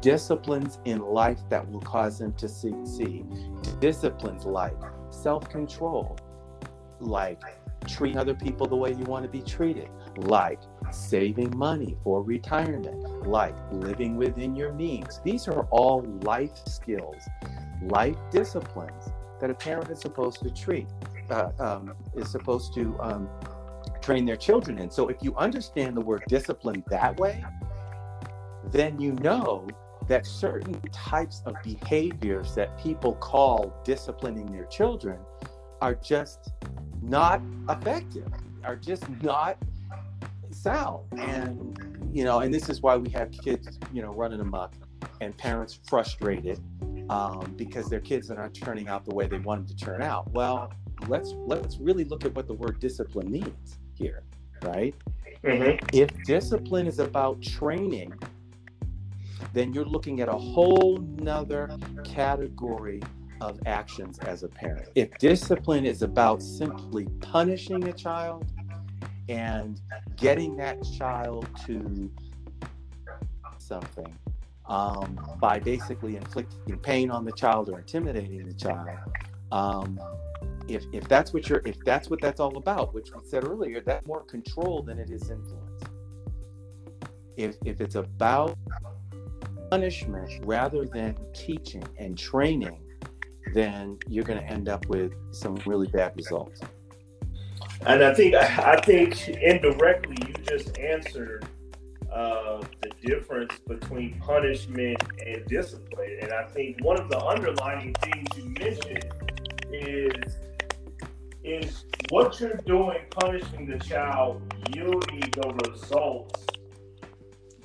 [0.00, 3.26] disciplines in life that will cause them to succeed.
[3.80, 4.76] Disciplines like
[5.10, 6.18] self control,
[7.00, 7.42] like
[7.86, 13.26] treating other people the way you want to be treated, like saving money for retirement,
[13.26, 15.20] like living within your means.
[15.24, 17.16] These are all life skills,
[17.82, 20.86] life disciplines that a parent is supposed to treat,
[21.30, 23.28] uh, um, is supposed to um,
[24.00, 24.90] train their children in.
[24.90, 27.44] So if you understand the word discipline that way,
[28.70, 29.66] then you know
[30.08, 35.18] that certain types of behaviors that people call disciplining their children
[35.82, 36.52] are just
[37.02, 38.32] not effective,
[38.64, 39.58] are just not
[40.50, 41.04] sound.
[41.18, 41.76] And,
[42.14, 44.74] you know, and this is why we have kids, you know, running amok
[45.20, 46.60] and parents frustrated
[47.10, 50.02] um, because their kids are not turning out the way they want them to turn
[50.02, 50.30] out.
[50.30, 50.72] Well,
[51.08, 54.22] let's let's really look at what the word discipline means here,
[54.62, 54.94] right?
[55.42, 55.84] Mm-hmm.
[55.92, 58.14] If discipline is about training,
[59.52, 63.02] then you're looking at a whole nother category
[63.42, 64.88] of actions as a parent.
[64.94, 68.46] If discipline is about simply punishing a child
[69.28, 69.80] and
[70.16, 72.10] getting that child to
[73.58, 74.16] something
[74.68, 78.98] um, by basically inflicting pain on the child or intimidating the child,
[79.50, 79.98] um,
[80.68, 83.80] if, if that's what you're if that's what that's all about, which we said earlier,
[83.80, 85.82] that's more control than it is influence.
[87.36, 88.56] If if it's about
[89.68, 92.78] punishment rather than teaching and training,
[93.54, 96.60] then you're going to end up with some really bad results.
[97.86, 101.44] And I think I think indirectly you just answered
[102.12, 106.18] uh, the difference between punishment and discipline.
[106.20, 109.04] And I think one of the underlying things you mentioned
[109.72, 110.36] is
[111.42, 114.40] is what you're doing punishing the child
[114.72, 116.46] yielding the results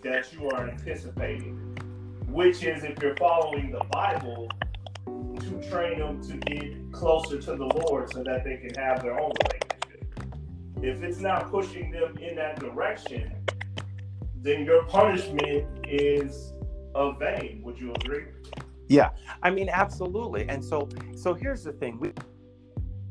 [0.01, 1.67] that you are anticipating
[2.27, 4.49] which is if you're following the Bible,
[5.47, 9.19] to train them to get closer to the Lord so that they can have their
[9.19, 10.35] own relationship.
[10.81, 13.33] If it's not pushing them in that direction,
[14.41, 16.53] then your punishment is
[16.93, 17.61] of vain.
[17.63, 18.25] Would you agree?
[18.87, 19.09] Yeah,
[19.43, 20.47] I mean, absolutely.
[20.47, 22.13] And so, so here's the thing: we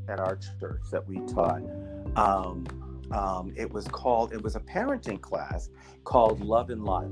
[0.09, 1.63] at our church that we taught.
[2.17, 2.67] Um,
[3.11, 4.33] um, it was called.
[4.33, 5.69] It was a parenting class
[6.05, 7.11] called Love and Life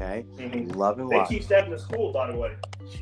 [0.00, 0.70] Okay, mm-hmm.
[0.78, 2.52] love and They teach that in the school, by the way.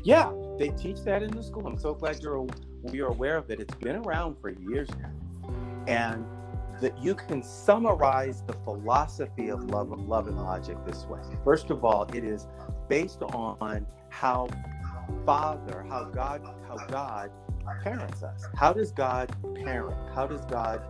[0.03, 1.65] Yeah, they teach that in the school.
[1.65, 2.45] I'm so glad you're
[2.91, 3.59] you're aware of it.
[3.59, 5.53] It's been around for years now,
[5.87, 6.25] and
[6.81, 11.21] that you can summarize the philosophy of love, love and logic this way.
[11.43, 12.47] First of all, it is
[12.89, 14.47] based on how
[15.25, 17.31] Father, how God, how God
[17.81, 18.45] parents us.
[18.55, 19.33] How does God
[19.63, 19.97] parent?
[20.13, 20.81] How does God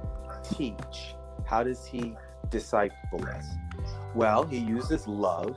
[0.44, 1.16] teach?
[1.46, 2.16] How does He
[2.50, 3.46] disciple us?
[4.16, 5.56] Well, He uses love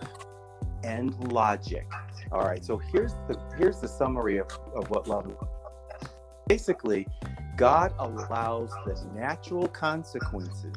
[0.84, 1.86] and logic.
[2.30, 6.08] All right, so here's the here's the summary of, of what love is.
[6.48, 7.06] Basically,
[7.56, 10.74] God allows the natural consequences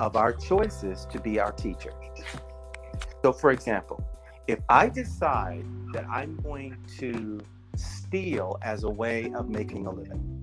[0.00, 1.92] of our choices to be our teacher.
[3.22, 4.02] So for example,
[4.46, 7.40] if I decide that I'm going to
[7.76, 10.34] steal as a way of making a living,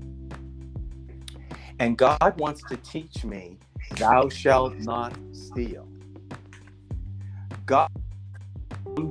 [1.79, 3.57] and God wants to teach me,
[3.97, 5.87] thou shalt not steal.
[7.65, 7.89] God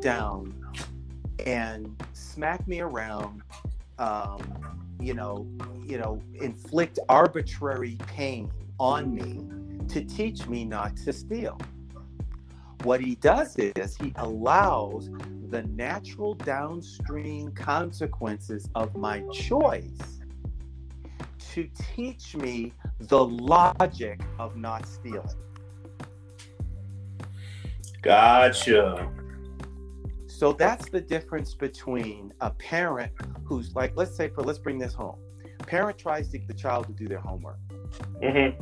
[0.00, 0.54] down
[1.46, 3.42] and smack me around,
[3.98, 4.40] um,
[5.00, 5.46] you know,
[5.86, 9.46] you know, inflict arbitrary pain on me
[9.88, 11.58] to teach me not to steal.
[12.82, 15.10] What he does is he allows
[15.50, 20.20] the natural downstream consequences of my choice
[21.52, 25.26] to teach me the logic of not stealing.
[28.02, 29.10] Gotcha.
[30.40, 33.12] So that's the difference between a parent
[33.44, 35.18] who's like, let's say, for let's bring this home.
[35.58, 37.58] Parent tries to get the child to do their homework,
[38.22, 38.58] mm-hmm.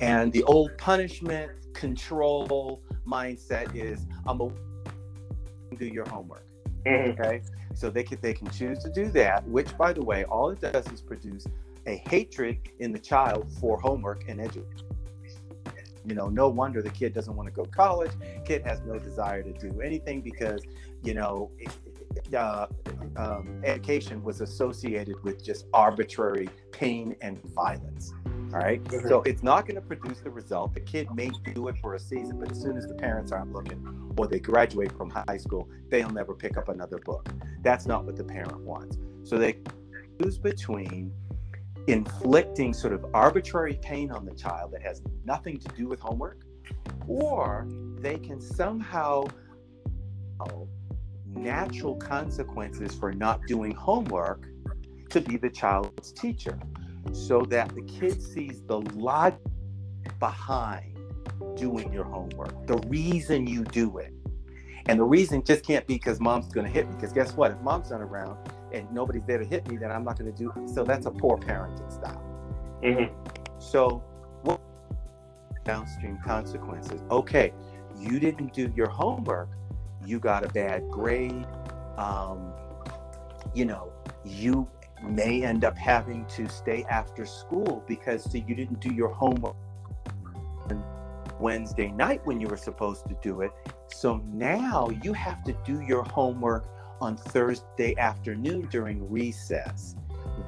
[0.00, 4.50] and the old punishment control mindset is, I'm a
[5.76, 6.46] do your homework.
[6.86, 7.20] Mm-hmm.
[7.20, 7.42] Okay,
[7.74, 9.44] so they can they can choose to do that.
[9.48, 11.44] Which, by the way, all it does is produce
[11.88, 14.85] a hatred in the child for homework and education
[16.06, 18.12] you know no wonder the kid doesn't want to go to college
[18.44, 20.62] kid has no desire to do anything because
[21.06, 21.50] you know,
[22.36, 22.66] uh,
[23.16, 28.12] um, education was associated with just arbitrary pain and violence.
[28.24, 28.82] All right?
[28.82, 29.08] mm-hmm.
[29.08, 30.74] So it's not going to produce the result.
[30.74, 33.52] The kid may do it for a season, but as soon as the parents aren't
[33.52, 37.28] looking or they graduate from high school, they'll never pick up another book.
[37.62, 38.98] That's not what the parent wants.
[39.24, 39.58] So they
[40.20, 41.12] choose between
[41.86, 46.42] inflicting sort of arbitrary pain on the child that has nothing to do with homework,
[47.06, 47.66] or
[48.00, 49.26] they can somehow
[51.28, 54.48] natural consequences for not doing homework
[55.10, 56.58] to be the child's teacher
[57.12, 59.38] so that the kid sees the logic
[60.18, 60.98] behind
[61.56, 64.12] doing your homework, the reason you do it.
[64.88, 66.94] And the reason just can't be because mom's going to hit me.
[66.94, 67.50] Because guess what?
[67.50, 68.38] If mom's not around
[68.72, 70.52] and nobody's there to hit me, then I'm not going to do.
[70.66, 72.22] So that's a poor parenting style.
[72.82, 73.10] Mhm.
[73.58, 74.02] So,
[74.42, 74.60] what
[75.64, 77.00] downstream consequences?
[77.10, 77.52] Okay,
[77.98, 79.48] you didn't do your homework.
[80.04, 81.46] You got a bad grade.
[81.96, 82.52] Um,
[83.54, 83.92] you know,
[84.24, 84.68] you
[85.02, 89.56] may end up having to stay after school because see, you didn't do your homework
[90.70, 90.84] on
[91.40, 93.50] Wednesday night when you were supposed to do it.
[93.88, 96.68] So now you have to do your homework
[97.00, 99.96] on Thursday afternoon during recess.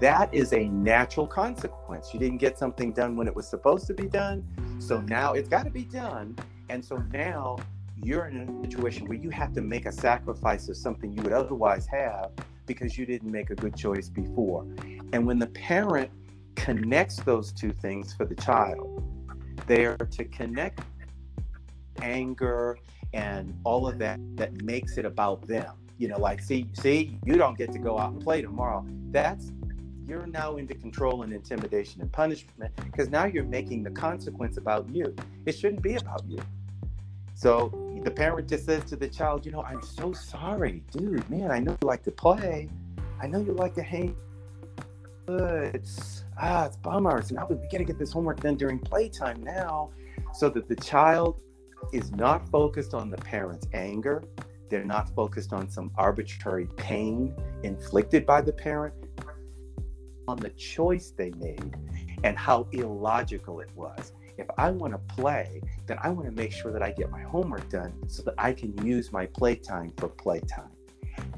[0.01, 2.12] That is a natural consequence.
[2.12, 4.44] You didn't get something done when it was supposed to be done.
[4.78, 6.36] So now it's got to be done.
[6.68, 7.57] And so now
[8.03, 11.32] you're in a situation where you have to make a sacrifice of something you would
[11.32, 12.30] otherwise have
[12.66, 14.66] because you didn't make a good choice before.
[15.12, 16.11] And when the parent
[16.55, 19.03] connects those two things for the child,
[19.66, 20.80] they are to connect
[22.03, 22.78] anger
[23.12, 25.74] and all of that that makes it about them.
[25.99, 28.86] You know, like see, see, you don't get to go out and play tomorrow.
[29.11, 29.53] That's
[30.07, 34.88] you're now into control and intimidation and punishment because now you're making the consequence about
[34.88, 35.14] you.
[35.44, 36.38] It shouldn't be about you.
[37.34, 37.70] So
[38.03, 41.59] the parent just says to the child, you know, I'm so sorry, dude, man, I
[41.59, 42.68] know you like to play.
[43.20, 44.16] I know you like to hang.
[45.26, 47.30] But it's ah, it's bummers.
[47.30, 49.90] Now we gotta get this homework done during playtime now.
[50.32, 51.40] So that the child
[51.92, 54.24] is not focused on the parent's anger.
[54.69, 58.95] They're not focused on some arbitrary pain inflicted by the parent,
[60.27, 61.75] on the choice they made
[62.23, 64.12] and how illogical it was.
[64.37, 67.23] If I want to play, then I want to make sure that I get my
[67.23, 70.71] homework done so that I can use my playtime for playtime.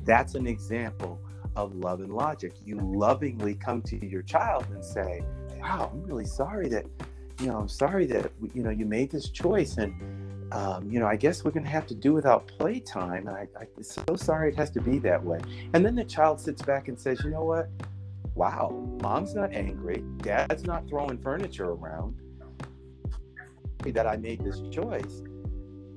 [0.04, 1.20] That's an example
[1.56, 2.52] of love and logic.
[2.64, 5.22] You lovingly come to your child and say,
[5.60, 6.86] "Wow, I'm really sorry that,
[7.40, 9.94] you know, I'm sorry that you know you made this choice, and
[10.52, 13.28] um, you know, I guess we're going to have to do without playtime.
[13.28, 15.40] And I, I'm so sorry it has to be that way."
[15.74, 17.68] And then the child sits back and says, "You know what?
[18.34, 18.70] Wow,
[19.02, 20.04] mom's not angry.
[20.18, 22.16] Dad's not throwing furniture around."
[23.86, 25.22] that I made this choice.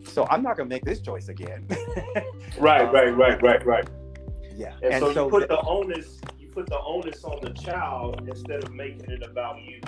[0.05, 1.67] So I'm not going to make this choice again.
[2.59, 3.89] Right, Um, right, right, right, right.
[4.55, 4.75] Yeah.
[4.83, 8.63] And, so, you put th- the onus, you put the onus on the child instead
[8.63, 9.81] of making it about you.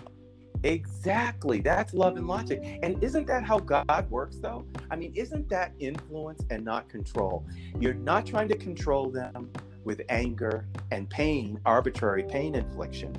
[0.66, 1.62] Exactly.
[1.62, 2.80] That's love and logic.
[2.84, 4.66] And isn't that how God works, though?
[4.90, 7.46] I mean, isn't that influence and not control?
[7.80, 9.52] You're not trying to control them
[9.84, 13.16] with anger and pain, arbitrary pain infliction.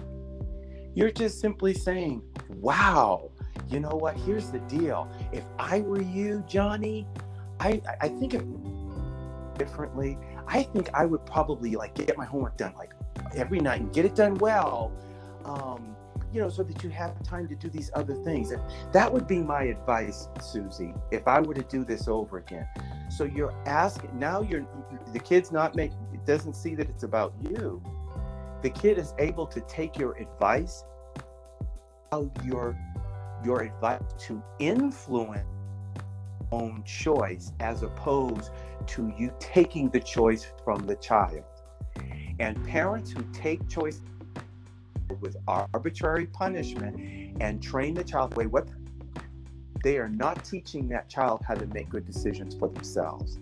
[0.95, 3.31] You're just simply saying, wow,
[3.69, 4.17] you know what?
[4.17, 5.09] Here's the deal.
[5.33, 7.07] If I were you, Johnny,
[7.61, 8.35] I, I think
[9.57, 10.19] differently.
[10.47, 12.93] I think I would probably like get my homework done like
[13.35, 14.93] every night and get it done well.
[15.45, 15.96] Um,
[16.33, 18.51] you know, so that you have time to do these other things.
[18.51, 18.63] And
[18.93, 22.67] that would be my advice, Susie, if I were to do this over again.
[23.11, 24.67] So you're asking now you're
[25.13, 27.83] the kid's not make it doesn't see that it's about you.
[28.63, 30.85] The kid is able to take your advice,
[32.11, 32.77] how your
[33.45, 35.47] your advice to influence
[36.53, 38.51] own choice as opposed
[38.87, 41.45] to you taking the choice from the child.
[42.39, 44.01] And parents who take choice
[45.21, 48.69] with arbitrary punishment and train the child the way what
[49.83, 53.39] they are not teaching that child how to make good decisions for themselves.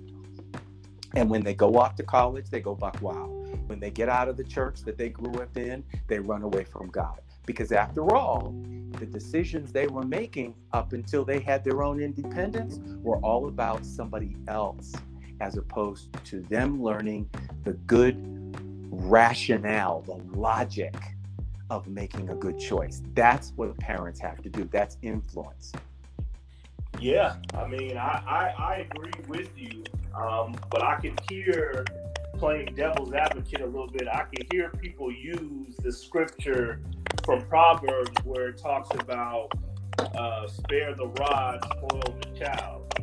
[1.15, 3.59] And when they go off to college, they go buck wild.
[3.69, 6.65] When they get out of the church that they grew up in, they run away
[6.65, 7.21] from God.
[7.47, 8.55] Because after all,
[8.99, 13.85] the decisions they were making up until they had their own independence were all about
[13.85, 14.93] somebody else,
[15.41, 17.29] as opposed to them learning
[17.65, 18.17] the good
[18.91, 20.95] rationale, the logic
[21.71, 23.03] of making a good choice.
[23.15, 24.69] That's what parents have to do.
[24.71, 25.73] That's influence.
[27.01, 29.83] Yeah, I mean, I, I, I agree with you,
[30.17, 31.85] um, but I can hear
[32.39, 34.07] playing devil's advocate a little bit.
[34.09, 36.81] I can hear people use the scripture
[37.25, 39.49] from Proverbs where it talks about
[39.99, 42.95] uh, spare the rod, spoil the child.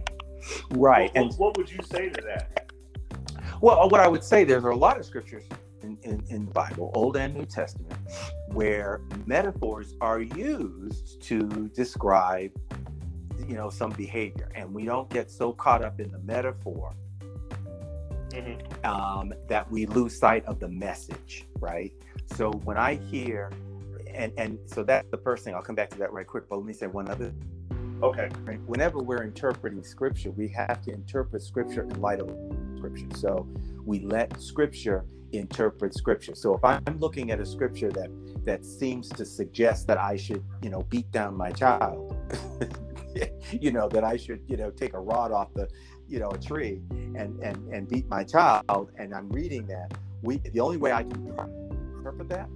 [0.71, 1.13] Right.
[1.13, 2.71] What, And what, what would you say to that?
[3.61, 5.43] Well, what I would say, there's a lot of scriptures
[6.03, 7.93] in, in, in the Bible, Old and New Testament,
[8.47, 12.51] where metaphors are used to describe,
[13.47, 16.93] you know, some behavior, and we don't get so caught up in the metaphor
[18.29, 18.85] Mhm.
[18.85, 21.91] um, that we lose sight of the message, right?
[22.35, 23.51] So when I hear,
[24.13, 25.53] and and so that's the first thing.
[25.53, 26.47] I'll come back to that right quick.
[26.49, 27.33] But let me say one other
[28.03, 28.29] Okay.
[28.65, 32.29] Whenever we're interpreting scripture, we have to interpret scripture in light of
[32.81, 33.17] scripture.
[33.17, 33.47] So
[33.85, 36.35] we let scripture interpret scripture.
[36.35, 38.09] So if I'm looking at a scripture that
[38.45, 42.15] that seems to suggest that I should, you know, beat down my child,
[43.51, 45.67] you know, that I should, you know, take a rod off the,
[46.07, 50.37] you know, a tree and and and beat my child, and I'm reading that, we
[50.37, 51.27] the only way I can
[51.97, 52.49] interpret that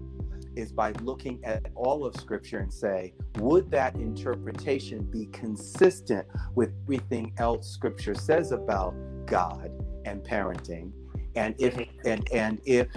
[0.55, 6.71] is by looking at all of scripture and say, would that interpretation be consistent with
[6.83, 8.95] everything else scripture says about
[9.25, 9.69] God
[10.05, 10.91] and parenting?
[11.35, 12.07] And if mm-hmm.
[12.07, 12.87] and and if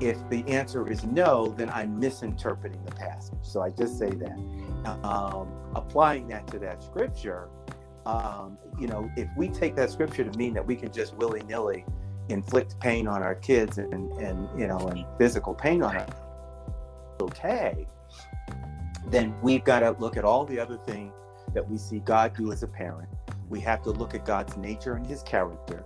[0.00, 3.38] if the answer is no, then I'm misinterpreting the passage.
[3.42, 4.38] So I just say that.
[5.04, 7.48] Um, applying that to that scripture,
[8.06, 11.42] um, you know, if we take that scripture to mean that we can just willy
[11.42, 11.84] nilly
[12.28, 16.10] inflict pain on our kids and, and you know, and physical pain on us,
[17.20, 17.86] okay,
[19.10, 21.12] then we've got to look at all the other things
[21.54, 23.08] that we see God do as a parent.
[23.48, 25.84] We have to look at God's nature and his character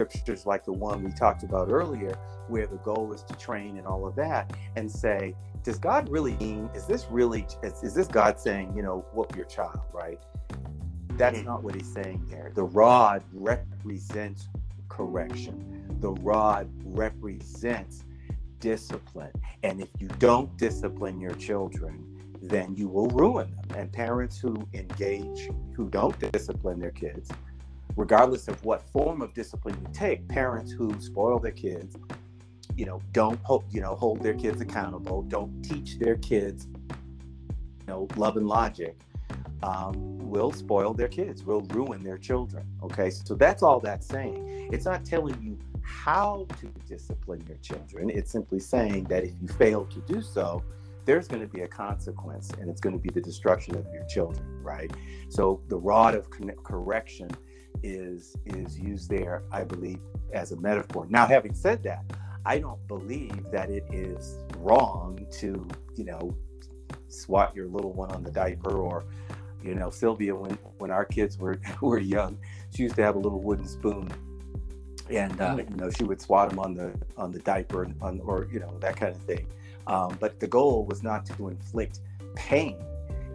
[0.00, 2.16] scriptures like the one we talked about earlier,
[2.48, 6.36] where the goal is to train and all of that, and say, does God really
[6.36, 10.18] mean, is this really, is, is this God saying, you know, whoop your child, right?
[11.10, 11.46] That's mm-hmm.
[11.46, 12.50] not what he's saying there.
[12.54, 14.48] The rod represents
[14.88, 18.04] correction, the rod represents
[18.58, 19.32] discipline.
[19.62, 22.06] And if you don't discipline your children,
[22.42, 23.78] then you will ruin them.
[23.78, 27.30] And parents who engage, who don't discipline their kids,
[28.00, 31.96] regardless of what form of discipline you take, parents who spoil their kids,
[32.74, 37.86] you know, don't hold, you know, hold their kids accountable, don't teach their kids, you
[37.86, 38.96] know, love and logic,
[39.62, 42.66] um, will spoil their kids, will ruin their children.
[42.82, 44.70] Okay, so that's all that's saying.
[44.72, 48.08] It's not telling you how to discipline your children.
[48.08, 50.62] It's simply saying that if you fail to do so,
[51.04, 54.06] there's going to be a consequence, and it's going to be the destruction of your
[54.06, 54.62] children.
[54.62, 54.90] Right.
[55.28, 56.30] So the rod of
[56.64, 57.28] correction
[57.82, 60.00] is is used there, I believe,
[60.32, 61.06] as a metaphor.
[61.08, 62.04] Now, having said that,
[62.44, 65.66] I don't believe that it is wrong to,
[65.96, 66.34] you know,
[67.08, 69.04] swat your little one on the diaper or,
[69.62, 72.38] you know, Sylvia when when our kids were were young,
[72.74, 74.10] she used to have a little wooden spoon,
[75.10, 78.20] and uh, you know she would swat them on the on the diaper and on,
[78.20, 79.46] or you know that kind of thing.
[79.86, 82.00] Um, but the goal was not to inflict
[82.34, 82.76] pain;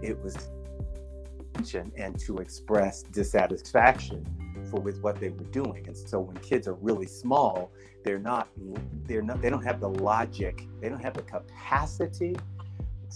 [0.02, 0.50] it was
[1.98, 4.26] and to express dissatisfaction
[4.70, 5.86] for with what they were doing.
[5.88, 7.72] And so when kids are really small,
[8.04, 8.50] they're not
[9.04, 12.36] they're not they don't have the logic, they don't have the capacity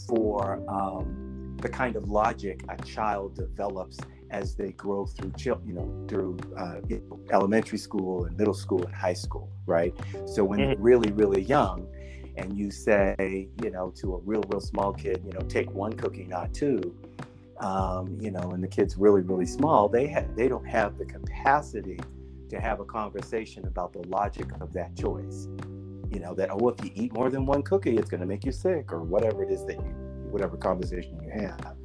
[0.07, 3.97] for um, the kind of logic a child develops
[4.31, 5.33] as they grow through
[5.65, 6.79] you know through uh,
[7.31, 9.93] elementary school and middle school and high school right
[10.25, 10.69] so when mm-hmm.
[10.69, 11.87] they're really really young
[12.37, 15.91] and you say you know to a real real small kid you know take one
[15.93, 16.95] cookie not two
[17.59, 21.05] um, you know, and the kid's really, really small, they have they don't have the
[21.05, 21.99] capacity
[22.49, 25.47] to have a conversation about the logic of that choice.
[26.11, 28.45] You know, that oh, if you eat more than one cookie, it's going to make
[28.45, 29.91] you sick, or whatever it is that you,
[30.31, 31.75] whatever conversation you have.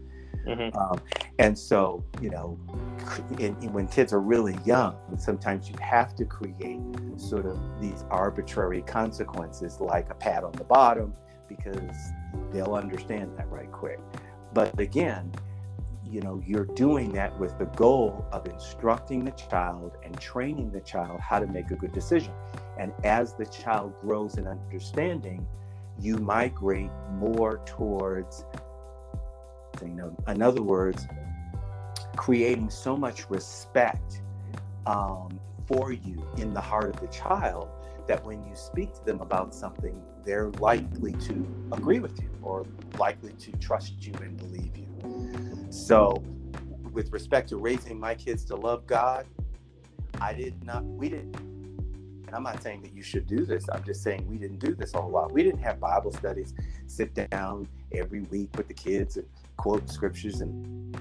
[0.46, 0.76] Mm-hmm.
[0.76, 1.00] Um,
[1.38, 2.58] and so, you know,
[3.38, 6.80] in, in, when kids are really young, sometimes you have to create
[7.16, 11.14] sort of these arbitrary consequences, like a pat on the bottom,
[11.48, 11.96] because
[12.52, 14.00] they'll understand that right quick.
[14.52, 15.32] But again,
[16.14, 20.80] you know you're doing that with the goal of instructing the child and training the
[20.80, 22.32] child how to make a good decision.
[22.78, 25.44] And as the child grows in understanding
[25.98, 28.44] you migrate more towards
[29.82, 31.04] you know in other words
[32.16, 34.22] creating so much respect
[34.86, 37.68] um, for you in the heart of the child
[38.06, 42.66] that when you speak to them about something they're likely to agree with you or
[42.98, 44.84] likely to trust you and believe you
[45.74, 46.22] so,
[46.92, 49.26] with respect to raising my kids to love God,
[50.20, 53.66] I did not, we didn't, and I'm not saying that you should do this.
[53.70, 55.32] I'm just saying we didn't do this a whole lot.
[55.32, 56.54] We didn't have Bible studies,
[56.86, 60.40] sit down every week with the kids and quote scriptures.
[60.40, 60.96] And,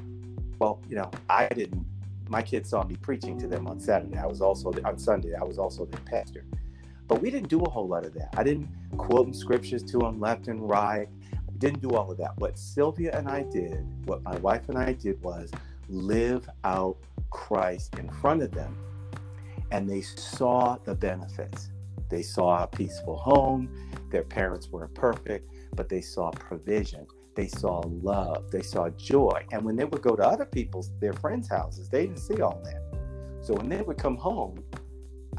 [0.60, 1.86] well, you know, I didn't,
[2.28, 4.18] my kids saw me preaching to them on Saturday.
[4.18, 6.46] I was also, on Sunday, I was also their pastor.
[7.08, 8.34] But we didn't do a whole lot of that.
[8.38, 11.08] I didn't quote scriptures to them left and right
[11.52, 12.38] We didn't do all of that.
[12.38, 15.52] What Sylvia and I did, what my wife and I did was
[15.90, 16.98] live out
[17.30, 18.78] Christ in front of them.
[19.72, 21.70] And they saw the benefits.
[22.10, 23.70] They saw a peaceful home.
[24.12, 27.08] Their parents weren't perfect, but they saw provision.
[27.36, 28.52] They saw love.
[28.52, 29.46] They saw joy.
[29.52, 32.62] And when they would go to other people's, their friends' houses, they didn't see all
[32.64, 32.82] that.
[33.42, 34.64] So when they would come home,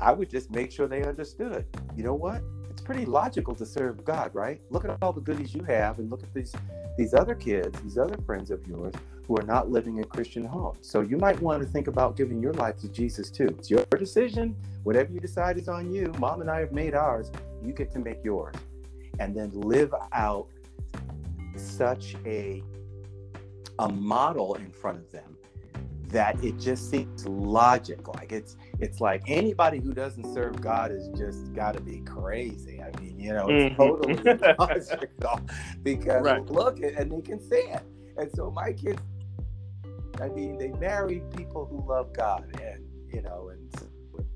[0.05, 1.65] I would just make sure they understood.
[1.97, 2.43] You know what?
[2.69, 4.61] It's pretty logical to serve God, right?
[4.69, 6.55] Look at all the goodies you have, and look at these
[6.99, 8.95] these other kids, these other friends of yours
[9.27, 10.79] who are not living in Christian homes.
[10.83, 13.47] So you might want to think about giving your life to Jesus too.
[13.59, 14.55] It's your decision.
[14.85, 16.13] Whatever you decide is on you.
[16.19, 17.33] Mom and I have made ours.
[17.65, 18.55] You get to make yours.
[19.19, 20.49] And then live out
[21.57, 22.63] such a
[23.79, 25.34] a model in front of them
[26.15, 28.15] that it just seems logical.
[28.17, 32.81] Like it's it's like anybody who doesn't serve God is just got to be crazy.
[32.81, 33.83] I mean, you know, it's mm-hmm.
[33.83, 35.41] totally logical
[35.83, 36.47] because right.
[36.47, 37.83] look and they can see it.
[38.17, 39.03] And so my kids,
[40.21, 43.91] I mean, they marry people who love God, and you know, and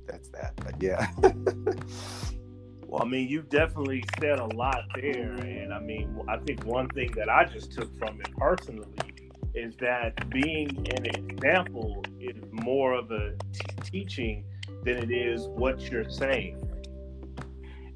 [0.06, 0.54] that's that.
[0.56, 1.06] But yeah.
[2.88, 5.34] Well, I mean, you definitely said a lot there.
[5.34, 8.86] And I mean, I think one thing that I just took from it personally
[9.54, 14.44] is that being an example is more of a t- teaching
[14.84, 16.60] than it is what you're saying.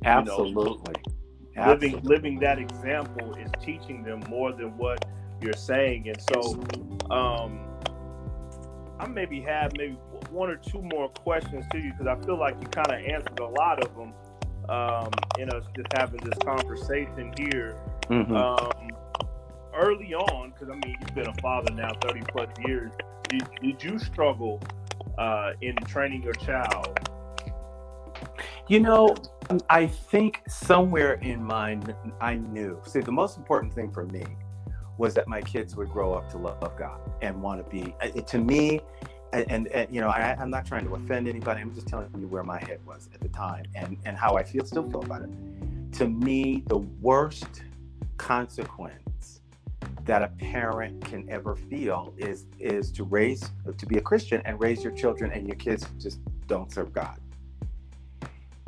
[0.05, 0.95] Absolutely.
[1.55, 5.05] You know, living living that example is teaching them more than what
[5.41, 6.09] you're saying.
[6.09, 6.61] And so
[7.11, 7.69] um
[8.99, 9.99] I maybe have maybe
[10.31, 13.41] one or two more questions to you because I feel like you kind of answered
[13.41, 14.15] a lot of them
[14.69, 17.77] um, in us just having this conversation here.
[18.09, 18.37] Mm-hmm.
[18.37, 18.82] Um,
[19.75, 22.93] early on, because I mean, you've been a father now 30 plus years,
[23.29, 24.61] did, did you struggle
[25.19, 26.99] uh, in training your child?
[28.69, 29.15] You know,
[29.69, 31.83] I think somewhere in mine,
[32.21, 32.81] I knew.
[32.87, 34.25] See, the most important thing for me
[34.99, 37.95] was that my kids would grow up to love God and want to be.
[38.23, 38.81] To me,
[39.33, 42.09] and, and, and, you know I, am not trying to offend anybody i'm just telling
[42.19, 45.03] you where my head was at the time and and how i feel still feel
[45.03, 45.31] about it
[45.93, 47.63] to me the worst
[48.19, 49.41] consequence
[50.05, 54.61] that a parent can ever feel is is to raise to be a christian and
[54.61, 57.19] raise your children and your kids just don't serve god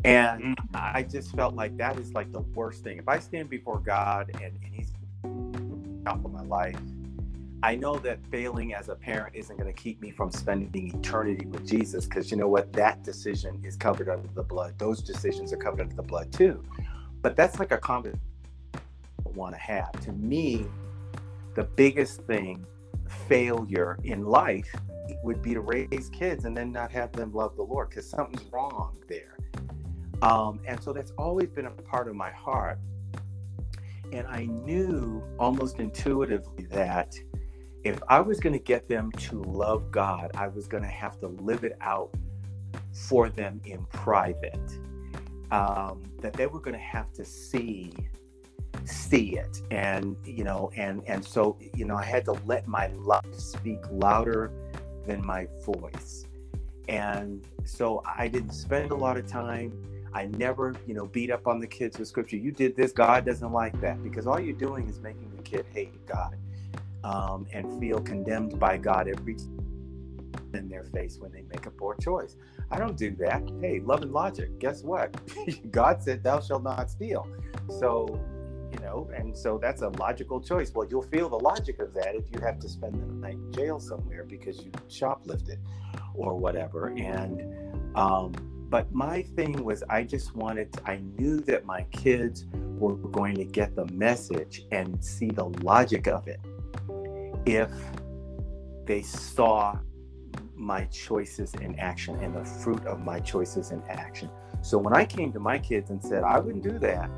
[0.05, 0.77] and mm-hmm.
[0.77, 4.31] i just felt like that is like the worst thing if i stand before god
[4.35, 4.93] and, and he's
[6.07, 6.79] out for my life
[7.65, 11.47] I know that failing as a parent isn't going to keep me from spending eternity
[11.47, 12.71] with Jesus because you know what?
[12.75, 14.75] That decision is covered under the blood.
[14.79, 16.63] Those decisions are covered under the blood too.
[17.23, 18.21] But that's like a conversation
[18.75, 19.93] I want to have.
[20.03, 20.67] To me,
[21.55, 22.67] the biggest thing,
[23.29, 24.73] failure in life,
[25.23, 28.51] would be to raise kids and then not have them love the Lord because something's
[28.53, 29.37] wrong there.
[30.23, 32.79] Um, and so that's always been a part of my heart.
[34.13, 37.19] And I knew almost intuitively that
[37.83, 41.19] if I was going to get them to love God, I was going to have
[41.21, 42.15] to live it out
[42.93, 44.79] for them in private.
[45.51, 47.93] Um, that they were going to have to see
[48.85, 52.89] see it and you know and and so you know i had to let my
[52.99, 54.51] love speak louder
[55.07, 56.27] than my voice
[56.89, 59.73] and so i didn't spend a lot of time
[60.13, 63.25] i never you know beat up on the kids with scripture you did this god
[63.25, 66.37] doesn't like that because all you're doing is making the kid hate god
[67.05, 69.37] um, and feel condemned by God every
[70.55, 72.37] in their face when they make a poor choice.
[72.71, 73.43] I don't do that.
[73.61, 74.59] Hey, love and logic.
[74.59, 75.15] Guess what?
[75.71, 77.29] God said, "Thou shalt not steal."
[77.79, 78.21] So,
[78.75, 80.73] you know, and so that's a logical choice.
[80.75, 83.53] Well, you'll feel the logic of that if you have to spend the night in
[83.53, 85.59] jail somewhere because you shoplifted
[86.15, 86.89] or whatever.
[86.89, 88.33] And um,
[88.69, 93.37] but my thing was, I just wanted, to, I knew that my kids were going
[93.37, 96.41] to get the message and see the logic of it
[97.47, 97.71] if
[98.85, 99.79] they saw
[100.57, 104.29] my choices in action and the fruit of my choices in action.
[104.63, 107.11] So when I came to my kids and said, I wouldn't do that,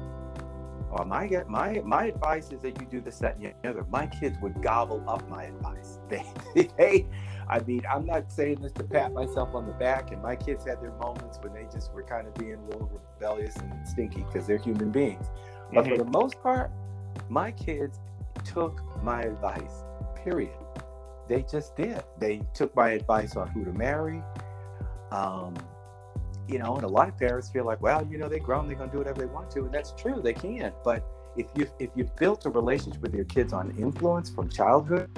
[0.99, 4.07] or my my my advice is that you do this, that, and the other, my
[4.07, 5.99] kids would gobble up my advice.
[6.09, 7.07] They, they,
[7.49, 10.65] I mean, I'm not saying this to pat myself on the back, and my kids
[10.65, 14.25] had their moments when they just were kind of being a little rebellious and stinky
[14.25, 15.27] because they're human beings.
[15.73, 15.93] But mm-hmm.
[15.93, 16.71] for the most part,
[17.29, 17.99] my kids
[18.45, 19.85] took my advice
[20.27, 20.57] period.
[21.29, 22.03] They just did.
[22.19, 24.23] They took my advice on who to marry.
[25.13, 25.55] Um,
[26.49, 28.77] you know, and a lot of parents feel like, well, you know, they're grown, they're
[28.77, 30.73] gonna do whatever they want to, and that's true, they can.
[30.85, 31.05] But
[31.37, 35.11] if you if you've built a relationship with your kids on influence from childhood,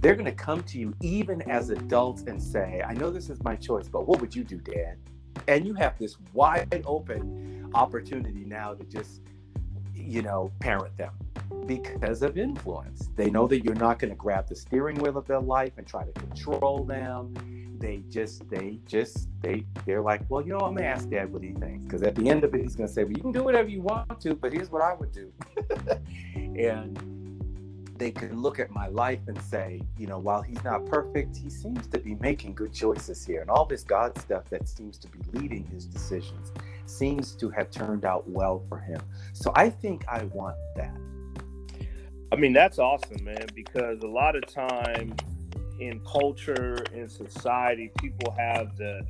[0.00, 3.56] they're gonna come to you even as adults and say, I know this is my
[3.56, 4.96] choice, but what would you do, Dad?
[5.48, 9.20] And you have this wide open opportunity now to just,
[9.94, 11.12] you know, parent them
[11.66, 13.10] because of influence.
[13.16, 15.86] They know that you're not going to grab the steering wheel of their life and
[15.86, 17.34] try to control them.
[17.78, 21.42] They just, they just, they, they're like, well, you know, I'm gonna ask Dad what
[21.42, 23.42] he thinks because at the end of it, he's gonna say, well, you can do
[23.42, 25.32] whatever you want to, but here's what I would do.
[26.34, 27.16] and
[27.98, 31.48] they can look at my life and say, you know, while he's not perfect, he
[31.48, 35.08] seems to be making good choices here, and all this God stuff that seems to
[35.08, 36.52] be leading his decisions
[36.86, 39.00] seems to have turned out well for him.
[39.32, 40.96] So I think I want that.
[42.32, 45.14] I mean, that's awesome, man, because a lot of times
[45.78, 49.06] in culture, in society, people have the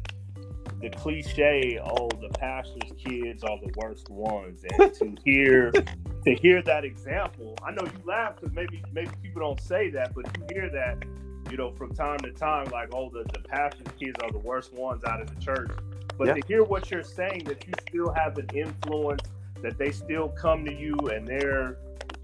[0.80, 4.64] the cliche, oh, the pastor's kids are the worst ones.
[4.78, 9.42] And to hear to hear that example, I know you laugh because maybe maybe people
[9.42, 11.04] don't say that, but you hear that,
[11.50, 14.72] you know, from time to time, like, oh, the, the pastor's kids are the worst
[14.74, 15.70] ones out of the church.
[16.18, 16.34] But yeah.
[16.34, 19.22] to hear what you're saying, that you still have an influence,
[19.62, 21.78] that they still come to you and they're,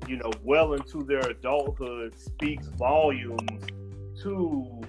[0.08, 3.62] you know, well into their adulthood speaks volumes
[4.22, 4.80] to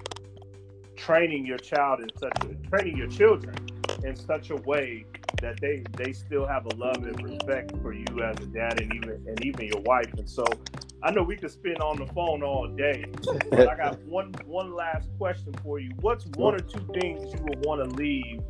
[0.96, 3.54] training your child in such a, training your children
[4.04, 5.04] in such a way
[5.40, 8.94] that they they still have a love and respect for you as a dad and
[8.94, 10.12] even and even your wife.
[10.16, 10.44] And so
[11.02, 13.04] I know we could spend on the phone all day,
[13.50, 15.90] but I got one one last question for you.
[16.00, 18.40] What's one or two things you would want to leave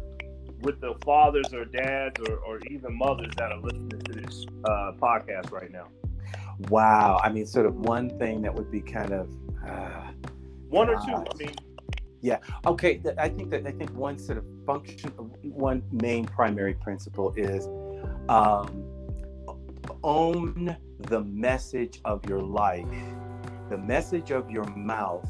[0.60, 4.92] with the fathers or dads or, or even mothers that are listening to this uh,
[5.00, 5.88] podcast right now?
[6.68, 7.20] Wow.
[7.22, 9.28] I mean, sort of one thing that would be kind of
[9.66, 10.12] uh,
[10.74, 11.14] one or two.
[11.14, 11.54] I mean,
[12.20, 12.38] yeah.
[12.66, 13.00] Okay.
[13.18, 15.10] I think that I think one sort of function,
[15.42, 17.68] one main primary principle is
[18.28, 18.84] um,
[20.02, 22.86] own the message of your life.
[23.70, 25.28] The message of your mouth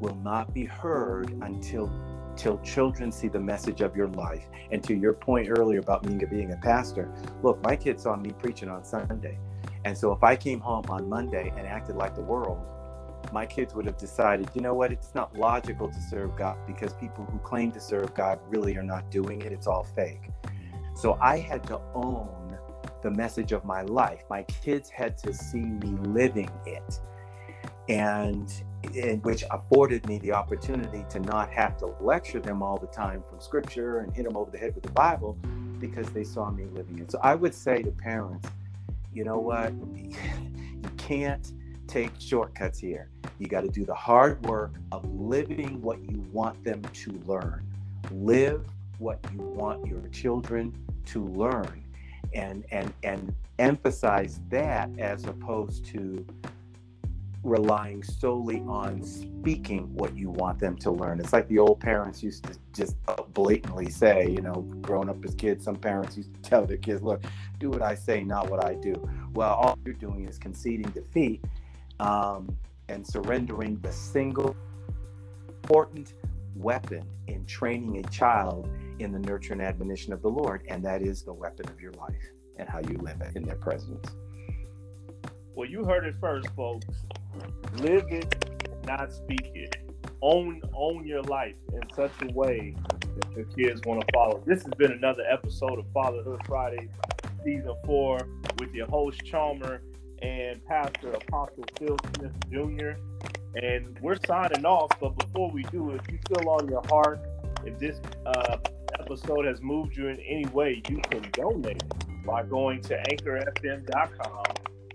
[0.00, 1.90] will not be heard until
[2.36, 4.46] till children see the message of your life.
[4.70, 8.30] And to your point earlier about me being a pastor, look, my kids saw me
[8.30, 9.38] preaching on Sunday.
[9.84, 12.58] And so if I came home on Monday and acted like the world,
[13.32, 16.94] my kids would have decided, you know what, it's not logical to serve God because
[16.94, 19.52] people who claim to serve God really are not doing it.
[19.52, 20.30] It's all fake.
[20.94, 22.56] So I had to own
[23.02, 24.22] the message of my life.
[24.30, 27.00] My kids had to see me living it.
[27.88, 28.52] And
[28.94, 33.22] in which afforded me the opportunity to not have to lecture them all the time
[33.28, 35.38] from scripture and hit them over the head with the Bible
[35.78, 37.10] because they saw me living it.
[37.10, 38.48] So I would say to parents,
[39.12, 39.72] you know what?
[40.84, 41.50] You can't
[41.86, 43.08] take shortcuts here.
[43.38, 47.66] You got to do the hard work of living what you want them to learn.
[48.10, 48.64] Live
[48.98, 50.72] what you want your children
[51.06, 51.84] to learn
[52.32, 56.24] and and and emphasize that as opposed to
[57.44, 61.20] relying solely on speaking what you want them to learn.
[61.20, 62.96] It's like the old parents used to just
[63.34, 67.02] blatantly say, you know, growing up as kids, some parents used to tell their kids,
[67.02, 67.22] look,
[67.58, 68.94] do what I say, not what I do.
[69.34, 71.44] Well, all you're doing is conceding defeat
[72.00, 72.56] um,
[72.88, 74.56] and surrendering the single
[75.62, 76.14] important
[76.54, 78.68] weapon in training a child
[78.98, 81.92] in the nurture and admonition of the Lord, and that is the weapon of your
[81.92, 82.14] life
[82.58, 84.06] and how you live it in their presence.
[85.54, 86.86] Well, you heard it first, folks.
[87.78, 88.44] Live it,
[88.86, 89.76] not speak it.
[90.22, 92.74] Own own your life in such a way
[93.16, 94.42] that your kids want to follow.
[94.46, 96.88] This has been another episode of Fatherhood Friday,
[97.44, 98.28] season four,
[98.58, 99.80] with your host Chalmer
[100.24, 102.92] and Pastor Apostle Phil Smith Jr.
[103.56, 107.20] And we're signing off, but before we do, if you feel on your heart,
[107.64, 108.56] if this uh,
[108.98, 111.82] episode has moved you in any way, you can donate
[112.26, 114.44] by going to anchorfm.com,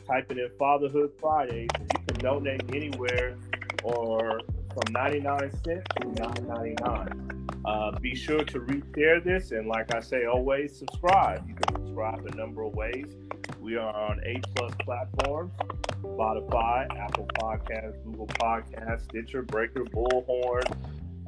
[0.06, 1.70] typing in Fatherhood Fridays.
[1.80, 3.38] You can donate anywhere
[3.84, 4.42] or
[4.74, 7.36] from 99 cents to 9.99.
[7.66, 11.48] Uh, be sure to reshare this, and like I say, always subscribe.
[11.48, 13.06] You can subscribe a number of ways.
[13.60, 15.54] We are on A plus platforms:
[16.02, 20.66] Spotify, Apple Podcasts, Google Podcasts, Stitcher, Breaker, Bullhorn,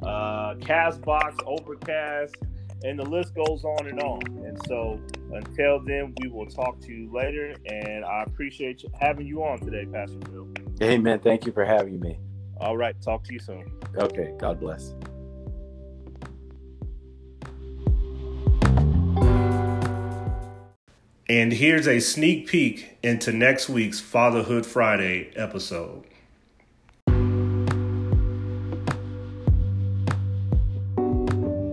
[0.02, 2.36] uh, Castbox, Overcast,
[2.84, 4.22] and the list goes on and on.
[4.44, 5.00] And so,
[5.32, 7.54] until then, we will talk to you later.
[7.66, 10.48] And I appreciate having you on today, Pastor Phil.
[10.82, 11.20] Amen.
[11.20, 12.18] Thank you for having me.
[12.60, 13.00] All right.
[13.00, 13.70] Talk to you soon.
[13.96, 14.34] Okay.
[14.38, 14.94] God bless.
[21.32, 26.04] And here's a sneak peek into next week's Fatherhood Friday episode.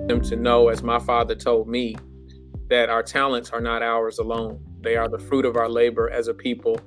[0.08, 1.98] Them to know, as my father told me,
[2.70, 4.64] that our talents are not ours alone.
[4.80, 6.80] They are the fruit of our labor as a people,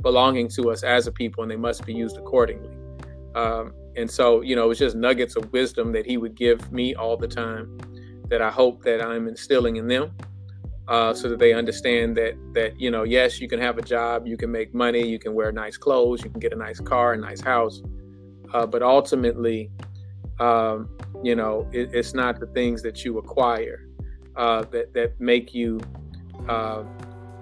[0.00, 2.74] belonging to us as a people, and they must be used accordingly.
[3.34, 6.72] Um, and so, you know, it was just nuggets of wisdom that he would give
[6.72, 7.76] me all the time
[8.30, 10.16] that I hope that I'm instilling in them
[10.88, 14.26] uh, so that they understand that that you know yes you can have a job
[14.26, 17.14] you can make money you can wear nice clothes you can get a nice car
[17.14, 17.82] a nice house
[18.52, 19.70] uh, but ultimately
[20.40, 20.88] um,
[21.22, 23.88] you know it, it's not the things that you acquire
[24.36, 25.80] uh, that that make you
[26.48, 26.82] uh,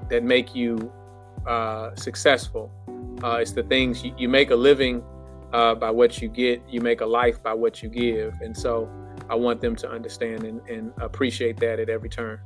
[0.09, 0.93] that make you
[1.47, 2.71] uh, successful
[3.25, 5.03] uh, it's the things you, you make a living
[5.51, 8.89] by what you get you make a life by what you give and so
[9.29, 12.41] I want them to understand and, and appreciate that at every turn.